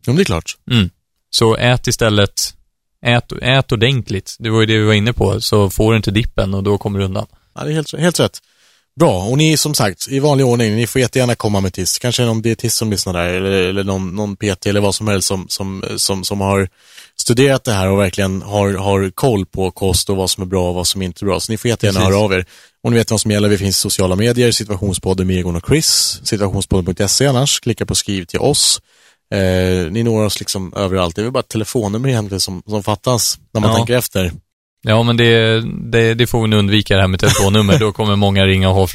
[0.07, 0.57] Ja, det är klart.
[0.71, 0.91] Mm.
[1.31, 2.55] Så ät istället,
[3.07, 4.37] ät, ät ordentligt.
[4.39, 6.79] Det var ju det vi var inne på, så får du inte dippen och då
[6.79, 7.27] kommer du undan.
[7.55, 8.39] Ja, det är helt, helt rätt.
[9.01, 11.99] Bra, och ni som sagt, i vanlig ordning, ni får jättegärna komma med tips.
[11.99, 15.29] Kanske någon dietist som lyssnar där, eller, eller någon, någon PT eller vad som helst
[15.29, 16.69] som, som, som, som har
[17.17, 20.69] studerat det här och verkligen har, har koll på kost och vad som är bra
[20.69, 21.41] och vad som inte är bra.
[21.41, 22.15] Så ni får jättegärna Precis.
[22.15, 22.47] höra av er.
[22.83, 25.67] Och ni vet vad som gäller, vi finns i sociala medier, situationspodden med Egon och
[25.67, 28.81] Chris, situationspodden.se annars, klicka på skriv till oss.
[29.33, 32.83] Eh, ni når oss liksom överallt, det är väl bara ett telefonnummer egentligen som, som
[32.83, 33.77] fattas när man Ja.
[33.77, 34.33] tänker efter.
[34.85, 35.61] Ja, men det,
[35.91, 37.79] det, det får vi undvika det här med telefonnummer.
[37.79, 38.89] då kommer många ringa och ha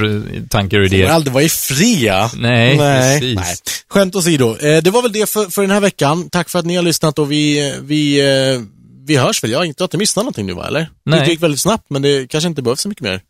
[0.50, 1.10] tankar och idéer.
[1.10, 2.30] aldrig vara i fria.
[2.36, 3.36] Nej, Nej, precis.
[3.40, 3.56] nej.
[3.90, 4.58] Skämt åsido.
[4.58, 6.30] Eh, det var väl det för, för den här veckan.
[6.30, 8.62] Tack för att ni har lyssnat och vi, vi, eh,
[9.06, 9.52] vi hörs väl.
[9.52, 10.90] Jag har inte, inte missat någonting nu va, eller?
[11.06, 11.20] Nej.
[11.20, 13.22] Det gick väldigt snabbt, men det kanske inte behövs så mycket mer.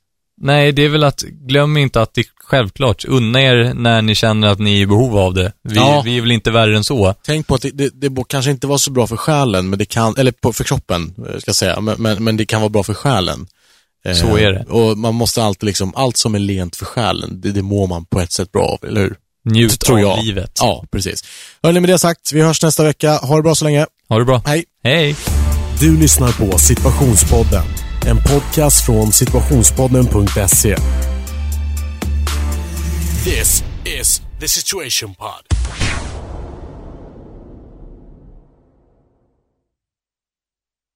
[0.42, 4.48] Nej, det är väl att, glöm inte att det självklart, unna er när ni känner
[4.48, 5.52] att ni är i behov av det.
[5.64, 6.02] Vi, Ja.
[6.06, 7.16] vi är väl inte värre än så.
[7.26, 9.86] Tänk på att det, det, det kanske inte var så bra för själen, men det
[9.86, 12.70] kan, eller på, för kroppen, eh, ska jag säga, men, men, men det kan vara
[12.70, 13.48] bra för själen.
[14.06, 14.64] Eh, Så är det.
[14.70, 18.06] Och man måste alltid liksom, allt som är lent för själen, det, det mår man
[18.06, 19.16] på ett sätt bra av, eller hur?
[19.46, 20.26] Njut Tror av jag.
[20.26, 20.52] livet.
[20.62, 21.24] Ja, precis.
[21.64, 23.16] Hörni, med det sagt, vi hörs nästa vecka.
[23.18, 23.86] Ha det bra så länge.
[24.10, 24.42] Ha det bra.
[24.46, 24.66] Hej!
[24.84, 25.16] Hej!
[25.80, 27.64] Du lyssnar på Situationspodden.
[28.06, 30.76] En podcast från situationspodden.se.
[33.24, 35.43] This is the Situation Pod.